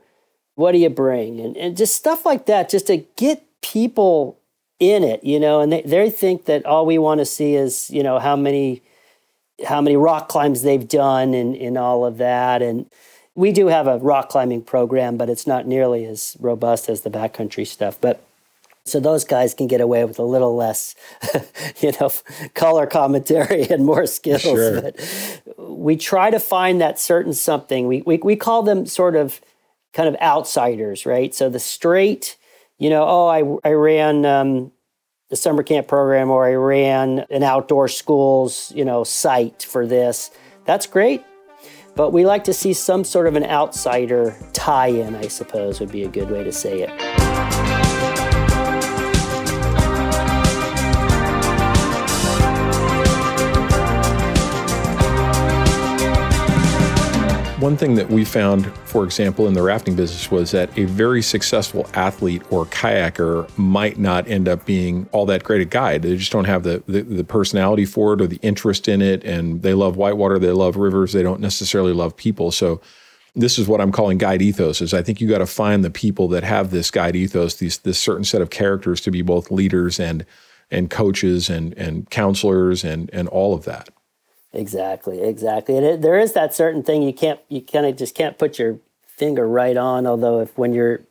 [0.55, 4.38] what do you bring and, and just stuff like that just to get people
[4.80, 7.89] in it you know and they, they think that all we want to see is
[7.89, 8.82] you know how many
[9.65, 12.89] how many rock climbs they've done and, and all of that and
[13.36, 17.09] we do have a rock climbing program, but it's not nearly as robust as the
[17.09, 17.99] backcountry stuff.
[17.99, 18.26] But
[18.86, 20.95] so those guys can get away with a little less,
[21.82, 22.11] you know,
[22.53, 24.41] color commentary and more skills.
[24.41, 24.82] Sure.
[24.82, 27.88] But we try to find that certain something.
[27.88, 29.41] We, we we call them sort of
[29.93, 31.36] kind of outsiders, right?
[31.36, 32.38] So the straight,
[32.78, 34.71] you know, oh, I I ran um,
[35.30, 40.32] the summer camp program or I ran an outdoor schools, you know, site for this.
[40.65, 41.23] That's great
[41.95, 45.91] but we like to see some sort of an outsider tie in, I suppose would
[45.91, 47.24] be a good way to say it.
[57.66, 61.24] One thing that we found, for example, in the rafting business was that a very
[61.24, 66.03] successful athlete or kayaker might not end up being all that great a guide.
[66.03, 69.24] They just don't have the, the, the personality for it or the interest in it.
[69.24, 72.51] And they love whitewater, they love rivers, they don't necessarily love people.
[72.51, 72.82] So
[73.34, 75.89] this is what I'm calling guide ethos is I think you got to find the
[75.89, 79.49] people that have this guide ethos, these this certain set of characters to be both
[79.49, 80.24] leaders and
[80.70, 83.89] and coaches and and counselors and and all of that.
[84.56, 85.76] Exactly, exactly.
[85.76, 88.58] And it, there is that certain thing you can't, you kind of just can't put
[88.58, 90.08] your finger right on.
[90.08, 91.01] Although, if when you're,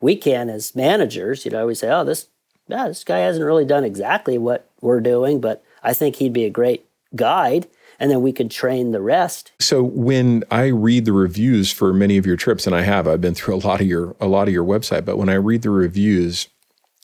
[0.00, 2.28] we can as managers, you know, we say, oh, this,
[2.68, 6.44] yeah, this guy hasn't really done exactly what we're doing, but I think he'd be
[6.44, 7.66] a great guide.
[7.98, 9.52] And then we could train the rest.
[9.60, 13.20] So when I read the reviews for many of your trips, and I have, I've
[13.20, 15.62] been through a lot of your a lot of your website, but when I read
[15.62, 16.48] the reviews,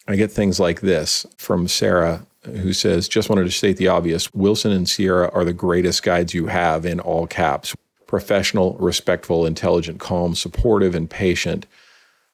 [0.09, 2.27] I get things like this from Sarah
[2.57, 6.35] who says, just wanted to state the obvious Wilson and Sierra are the greatest guides
[6.35, 7.75] you have in all caps
[8.07, 11.67] professional, respectful, intelligent, calm, supportive, and patient.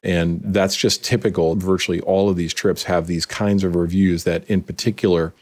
[0.01, 1.55] And that's just typical.
[1.55, 5.33] Virtually all of these trips have these kinds of reviews that, in particular,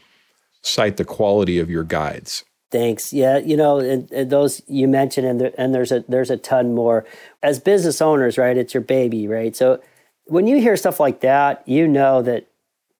[0.60, 2.44] cite the quality of your guides.
[2.70, 3.12] Thanks.
[3.12, 6.36] Yeah, you know, and, and those you mentioned, and, there, and there's a there's a
[6.36, 7.06] ton more.
[7.40, 8.56] As business owners, right?
[8.56, 9.54] It's your baby, right?
[9.54, 9.80] So
[10.24, 12.48] when you hear stuff like that, you know that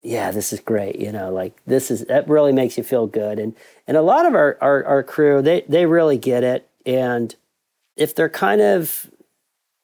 [0.04, 0.96] yeah, this is great.
[0.96, 3.38] You know, like this is that really makes you feel good.
[3.38, 3.56] And
[3.88, 6.68] and a lot of our our, our crew, they they really get it.
[6.84, 7.34] And
[7.96, 9.10] if they're kind of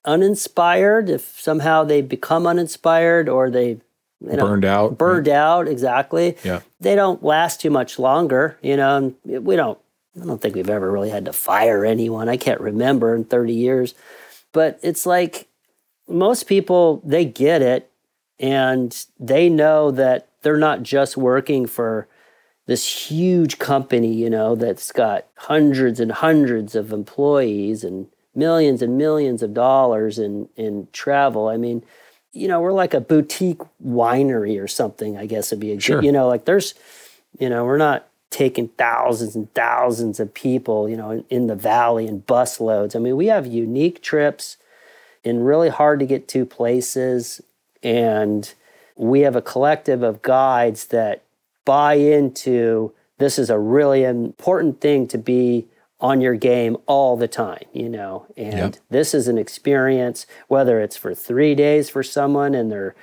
[0.05, 3.81] uninspired, if somehow they become uninspired or they
[4.21, 6.37] you know, burned out, burned out, exactly.
[6.45, 8.59] Yeah, they don't last too much longer.
[8.63, 9.79] You know, we don't.
[10.21, 12.29] I don't think we've ever really had to fire anyone.
[12.29, 13.95] I can't remember in 30 years.
[14.53, 15.47] But it's like
[16.09, 17.90] most people, they get it
[18.41, 22.09] and they know that they're not just working for
[22.67, 28.97] this huge company, you know, that's got hundreds and hundreds of employees and millions and
[28.97, 31.49] millions of dollars in in travel.
[31.49, 31.85] I mean,
[32.33, 36.03] you know, we're like a boutique winery or something, I guess would be a sure.
[36.03, 36.75] you know, like there's
[37.39, 41.57] you know, we're not taking thousands and thousands of people, you know, in, in the
[41.57, 42.95] valley and bus loads.
[42.95, 44.57] I mean, we have unique trips
[45.25, 47.41] in really hard to get to places
[47.83, 48.53] and
[48.97, 51.23] we have a collective of guides that
[51.65, 55.67] buy into this is a really important thing to be
[56.01, 58.27] on your game all the time, you know.
[58.37, 58.77] And yep.
[58.89, 62.95] this is an experience, whether it's for three days for someone and they're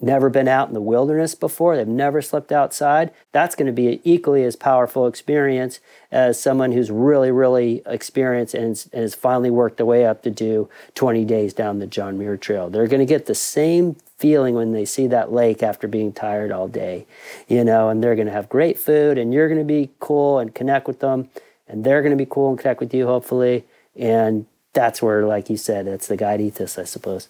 [0.00, 3.94] never been out in the wilderness before, they've never slept outside, that's going to be
[3.94, 5.80] an equally as powerful experience
[6.10, 10.30] as someone who's really, really experienced and, and has finally worked their way up to
[10.30, 12.70] do 20 days down the John Muir Trail.
[12.70, 16.52] They're going to get the same feeling when they see that lake after being tired
[16.52, 17.06] all day,
[17.48, 20.38] you know, and they're going to have great food and you're going to be cool
[20.38, 21.28] and connect with them
[21.68, 23.64] and they're going to be cool and connect with you, hopefully.
[23.96, 27.28] And that's where, like you said, it's the guide ethos, I suppose.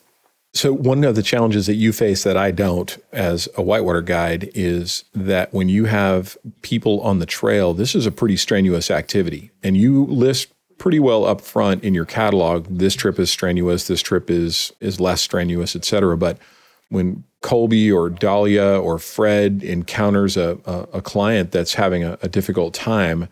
[0.52, 4.50] So, one of the challenges that you face that I don't as a whitewater guide
[4.54, 9.50] is that when you have people on the trail, this is a pretty strenuous activity.
[9.64, 14.02] And you list pretty well up front in your catalog this trip is strenuous, this
[14.02, 16.16] trip is is less strenuous, et cetera.
[16.16, 16.38] But
[16.94, 22.28] when Colby or Dahlia or Fred encounters a, a, a client that's having a, a
[22.28, 23.28] difficult time,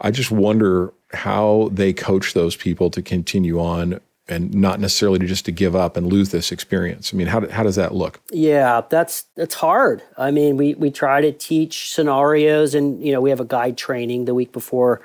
[0.00, 5.26] I just wonder how they coach those people to continue on and not necessarily to
[5.26, 7.12] just to give up and lose this experience.
[7.12, 8.20] I mean, how, how does that look?
[8.30, 10.02] Yeah, that's that's hard.
[10.16, 13.76] I mean, we we try to teach scenarios, and you know, we have a guide
[13.76, 15.02] training the week before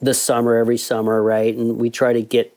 [0.00, 1.54] the summer every summer, right?
[1.54, 2.55] And we try to get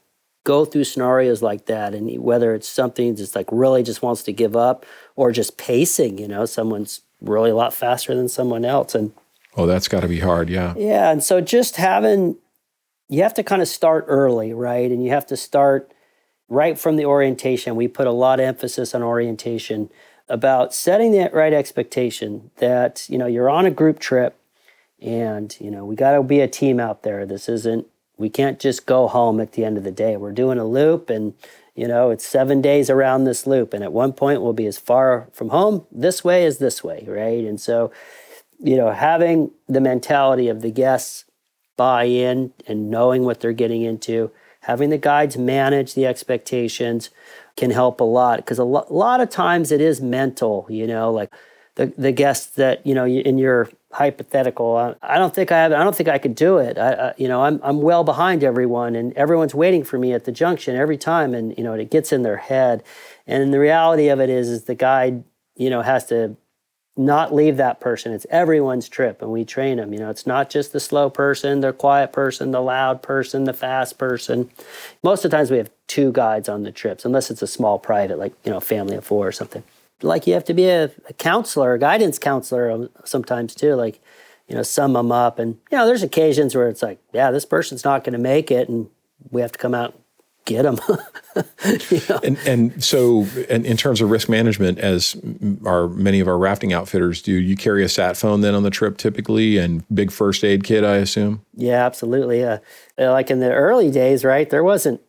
[0.49, 4.33] go through scenarios like that, and whether it's something that's like really just wants to
[4.33, 4.85] give up,
[5.15, 6.17] or just pacing.
[6.17, 9.11] You know, someone's really a lot faster than someone else, and
[9.55, 10.49] Oh, that's got to be hard.
[10.49, 10.73] Yeah.
[10.77, 11.11] Yeah.
[11.11, 12.37] And so just having,
[13.09, 14.89] you have to kind of start early, right?
[14.89, 15.91] And you have to start
[16.47, 17.75] right from the orientation.
[17.75, 19.89] We put a lot of emphasis on orientation
[20.27, 24.39] about setting that right expectation that, you know, you're on a group trip
[25.01, 27.25] and, you know, we got to be a team out there.
[27.25, 27.87] This isn't,
[28.19, 30.17] we can't just go home at the end of the day.
[30.17, 31.33] We're doing a loop and,
[31.73, 33.73] you know, it's seven days around this loop.
[33.73, 37.05] And at one point, we'll be as far from home this way as this way,
[37.07, 37.45] right?
[37.45, 37.91] And so,
[38.59, 41.23] you know, having the mentality of the guests
[41.77, 47.09] buy in and knowing what they're getting into, having the guides manage the expectations
[47.55, 50.85] can help a lot because a, lo- a lot of times it is mental, you
[50.85, 51.33] know, like
[51.75, 55.71] the, the guests that, you know, in your hypothetical, I, I don't think I have,
[55.71, 56.77] I don't think I could do it.
[56.77, 60.25] I, I, you know, I'm, I'm well behind everyone and everyone's waiting for me at
[60.25, 61.33] the junction every time.
[61.33, 62.83] And, you know, it gets in their head.
[63.25, 65.23] And the reality of it is, is the guide,
[65.55, 66.37] you know, has to
[66.99, 68.11] not leave that person.
[68.11, 69.93] It's everyone's trip, and we train them.
[69.93, 73.53] You know, it's not just the slow person, the quiet person, the loud person, the
[73.53, 74.49] fast person.
[75.01, 77.79] Most of the times we have two guides on the trips, unless it's a small
[77.79, 79.63] private, like you know, family of four or something.
[80.01, 83.75] Like you have to be a, a counselor, a guidance counselor um, sometimes too.
[83.75, 84.01] Like,
[84.47, 87.45] you know, sum them up, and you know, there's occasions where it's like, yeah, this
[87.45, 88.89] person's not going to make it, and
[89.29, 89.99] we have to come out
[90.49, 90.79] get them.
[91.89, 92.19] you know?
[92.23, 95.15] and, and so, in, in, terms of risk management, as
[95.65, 98.69] our many of our rafting outfitters do, you carry a sat phone then on the
[98.69, 101.45] trip typically, and big first aid kit, I assume.
[101.55, 102.43] Yeah, absolutely.
[102.43, 102.59] Uh,
[102.97, 104.49] like in the early days, right?
[104.49, 105.01] There wasn't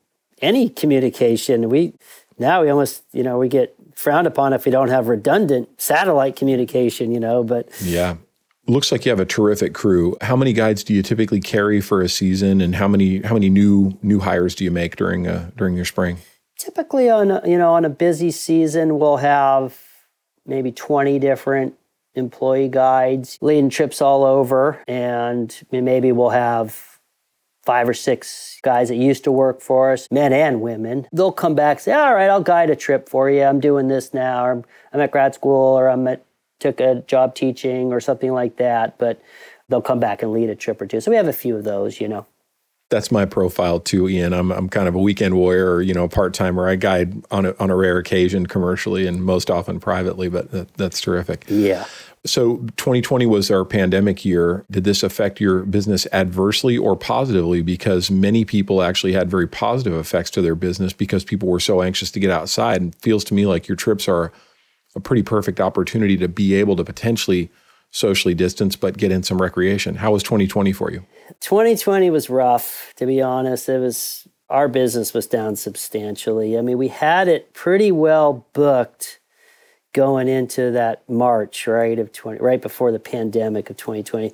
[0.43, 1.69] any communication.
[1.69, 1.95] We
[2.39, 6.37] now we almost you know we get frowned upon if we don't have redundant satellite
[6.37, 7.13] communication.
[7.13, 8.17] You know, but yeah.
[8.67, 10.17] Looks like you have a terrific crew.
[10.21, 13.49] How many guides do you typically carry for a season, and how many how many
[13.49, 16.19] new new hires do you make during uh, during your spring?
[16.57, 19.77] Typically, on a, you know on a busy season, we'll have
[20.47, 21.75] maybe twenty different
[22.15, 26.90] employee guides leading trips all over, and maybe we'll have
[27.65, 31.07] five or six guys that used to work for us, men and women.
[31.13, 33.43] They'll come back and say, "All right, I'll guide a trip for you.
[33.43, 36.25] I'm doing this now, or I'm at grad school, or I'm at
[36.61, 39.21] took a job teaching or something like that, but
[39.69, 41.01] they'll come back and lead a trip or two.
[41.01, 42.27] So we have a few of those, you know.
[42.91, 44.33] That's my profile too, Ian.
[44.33, 46.69] I'm I'm kind of a weekend warrior, or, you know, part timer.
[46.69, 50.75] I guide on a, on a rare occasion commercially and most often privately, but that,
[50.75, 51.45] that's terrific.
[51.49, 51.87] Yeah.
[52.27, 54.67] So 2020 was our pandemic year.
[54.71, 57.63] Did this affect your business adversely or positively?
[57.63, 61.81] Because many people actually had very positive effects to their business because people were so
[61.81, 62.83] anxious to get outside.
[62.83, 64.33] And feels to me like your trips are
[64.95, 67.51] a pretty perfect opportunity to be able to potentially
[67.91, 69.95] socially distance but get in some recreation.
[69.97, 71.05] How was 2020 for you?
[71.41, 73.69] 2020 was rough, to be honest.
[73.69, 76.59] It was our business was down substantially.
[76.59, 79.20] I mean, we had it pretty well booked
[79.93, 84.33] going into that March, right, of 20 right before the pandemic of 2020.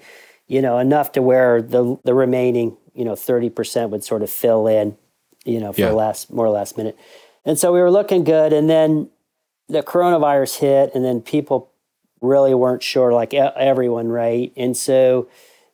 [0.48, 4.66] you know, enough to where the the remaining, you know, 30% would sort of fill
[4.68, 4.96] in,
[5.44, 5.90] you know, for Yeah.
[5.92, 6.96] last more last minute.
[7.44, 9.08] And so we were looking good and then
[9.68, 11.70] the coronavirus hit and then people
[12.20, 14.52] really weren't sure like everyone, right?
[14.56, 15.28] And so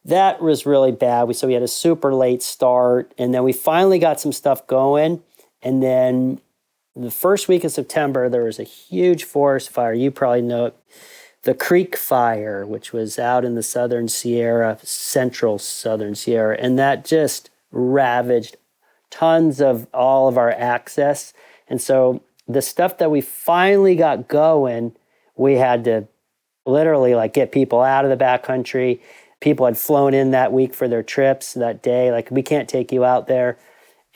[0.04, 1.24] that was really bad.
[1.28, 4.66] We so we had a super late start and then we finally got some stuff
[4.66, 5.22] going
[5.62, 6.40] and then
[6.94, 9.94] the first week of September there was a huge forest fire.
[9.94, 10.76] You probably know it
[11.42, 17.04] the Creek Fire, which was out in the southern Sierra, central southern Sierra, and that
[17.04, 18.56] just ravaged
[19.10, 21.32] tons of all of our access.
[21.68, 24.94] And so the stuff that we finally got going,
[25.36, 26.06] we had to
[26.64, 29.00] literally like get people out of the backcountry.
[29.40, 32.12] People had flown in that week for their trips that day.
[32.12, 33.58] Like we can't take you out there.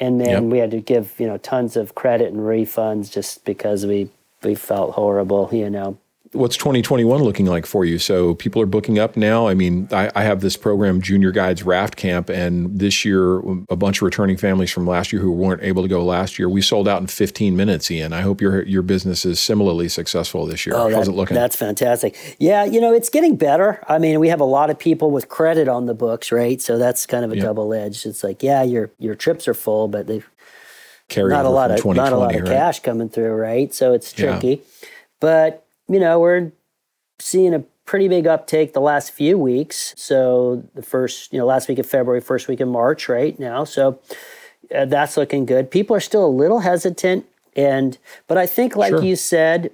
[0.01, 0.53] And then Yep.
[0.53, 4.11] we had to give, you know, tons of credit and refunds just because we
[4.43, 5.99] we felt horrible, you know.
[6.33, 7.99] What's 2021 looking like for you?
[7.99, 9.47] So people are booking up now.
[9.49, 13.77] I mean, I, I have this program, Junior Guides Raft Camp, and this year, a
[13.77, 16.63] bunch of returning families from last year who weren't able to go last year, we
[16.63, 17.91] sold out in 15 minutes.
[17.91, 20.75] Ian, I hope your your business is similarly successful this year.
[20.77, 21.35] Oh, How's that- it looking?
[21.35, 22.17] That's fantastic.
[22.39, 23.83] Yeah, you know, it's getting better.
[23.89, 26.61] I mean, we have a lot of people with credit on the books, right?
[26.61, 27.43] So that's kind of a Yeah.
[27.43, 28.07] double edged.
[28.07, 30.29] It's like, yeah, your your trips are full, but they've
[31.09, 32.51] Carry not a lot of not a lot of right?
[32.51, 33.73] cash coming through, right?
[33.73, 34.33] So it's Yeah.
[34.33, 34.63] tricky.
[35.21, 36.53] But you know, we're
[37.19, 39.95] seeing a pretty big uptake the last few weeks.
[39.97, 43.65] So the first, you know, last week of February, first week of March, right now.
[43.65, 44.01] So
[44.75, 45.71] uh, that's looking good.
[45.71, 47.25] People are still a little hesitant,
[47.55, 49.03] and but I think, like Sure.
[49.03, 49.71] you said,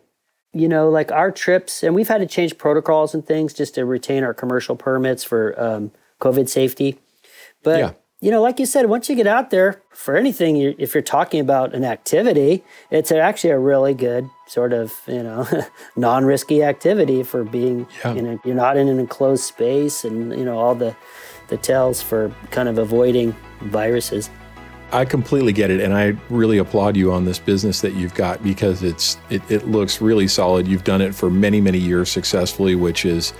[0.53, 3.87] you know, like our trips, and we've had to change protocols and things just to
[3.87, 5.91] retain our commercial permits for um,
[6.21, 6.99] COVID safety.
[7.63, 7.93] But Yeah.
[8.23, 11.03] You know, like you said, once you get out there for anything, you if you're
[11.03, 15.47] talking about an activity, it's actually a really good sort of you know
[15.97, 18.15] non-risky activity for being Yeah.
[18.15, 20.95] you know you're not in an enclosed space and you know all the
[21.49, 24.31] the tells for kind of avoiding viruses.
[24.93, 28.41] I completely get it, and I really applaud you on this business that you've got
[28.45, 30.69] because it's it, it looks really solid.
[30.69, 33.33] You've done it for many many years successfully, which is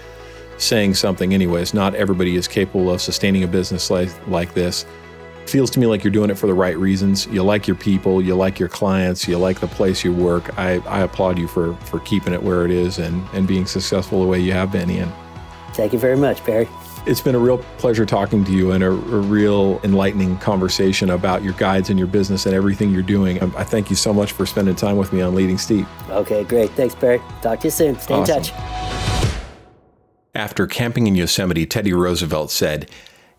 [0.59, 1.35] saying something.
[1.35, 4.87] Anyways, not everybody is capable of sustaining a business like like this.
[5.47, 7.27] Feels to me like you're doing it for the right reasons.
[7.27, 10.57] You like your people, you like your clients, you like the place you work.
[10.57, 14.21] I, I applaud you for for keeping it where it is and and being successful
[14.21, 15.13] the way you have been, Ian.
[15.75, 16.69] Thank you very much, Barry.
[17.05, 21.43] It's been a real pleasure talking to you and a, a real enlightening conversation about
[21.43, 23.43] your guides and your business and everything you're doing.
[23.43, 25.87] Um, I thank you so much for spending time with me on Leading Steep.
[26.11, 26.71] Okay, great.
[26.71, 27.21] Thanks, Barry.
[27.41, 27.99] Talk to you soon.
[27.99, 28.37] Stay Awesome.
[28.37, 29.12] in touch.
[30.35, 32.91] After camping in Yosemite, Teddy Roosevelt said,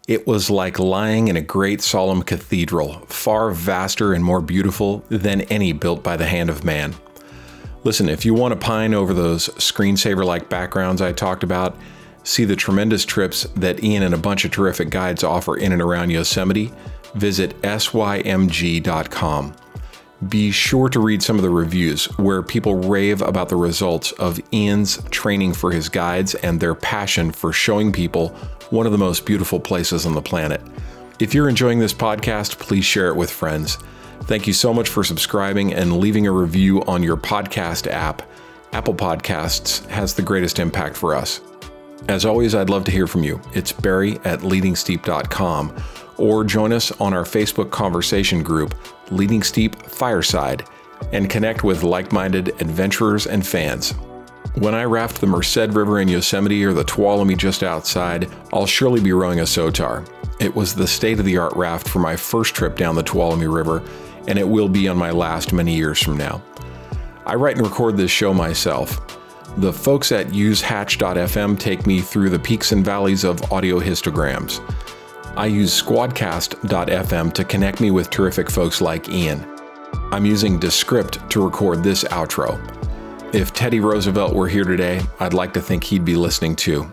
[0.07, 5.41] It was like lying in a great solemn cathedral, far vaster and more beautiful than
[5.41, 6.93] any built by the hand of man.
[7.83, 11.75] Listen, if you want to pine over those screensaver like backgrounds I talked about,
[12.23, 15.81] see the tremendous trips that Ian and a bunch of terrific guides offer in and
[15.81, 16.71] around Yosemite,
[17.15, 19.55] visit symg.com.
[20.29, 24.39] Be sure to read some of the reviews where people rave about the results of
[24.53, 28.29] Ian's training for his guides and their passion for showing people
[28.69, 30.61] one of the most beautiful places on the planet.
[31.19, 33.77] If you're enjoying this podcast, please share it with friends.
[34.23, 38.21] Thank you so much for subscribing and leaving a review on your podcast app.
[38.71, 41.41] Apple Podcasts has the greatest impact for us.
[42.07, 43.41] As always, I'd love to hear from you.
[43.53, 45.75] It's barry at leadingsteep.com
[46.23, 48.73] or join us on our Facebook conversation group,
[49.11, 50.63] Leading Steep Fireside,
[51.11, 53.91] and connect with like minded adventurers and fans.
[54.55, 59.01] When I raft the Merced River in Yosemite or the Tuolumne just outside, I'll surely
[59.01, 60.07] be rowing a Sotar.
[60.39, 63.53] It was the state of the art raft for my first trip down the Tuolumne
[63.53, 63.83] River,
[64.29, 66.41] and it will be on my last many years from now.
[67.25, 69.19] I write and record this show myself.
[69.57, 74.61] The folks at usehatch.fm take me through the peaks and valleys of audio histograms.
[75.35, 79.43] I use squadcast.fm to connect me with terrific folks like Ian.
[80.11, 82.59] I'm using Descript to record this outro.
[83.33, 86.87] If Teddy Roosevelt were here today, I'd like to think he'd be listening too.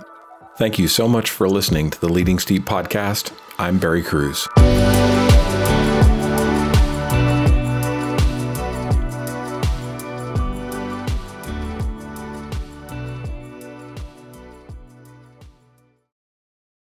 [0.56, 3.32] Thank you so much for listening to the Leading Steep podcast.
[3.58, 4.48] I'm Barry Cruz.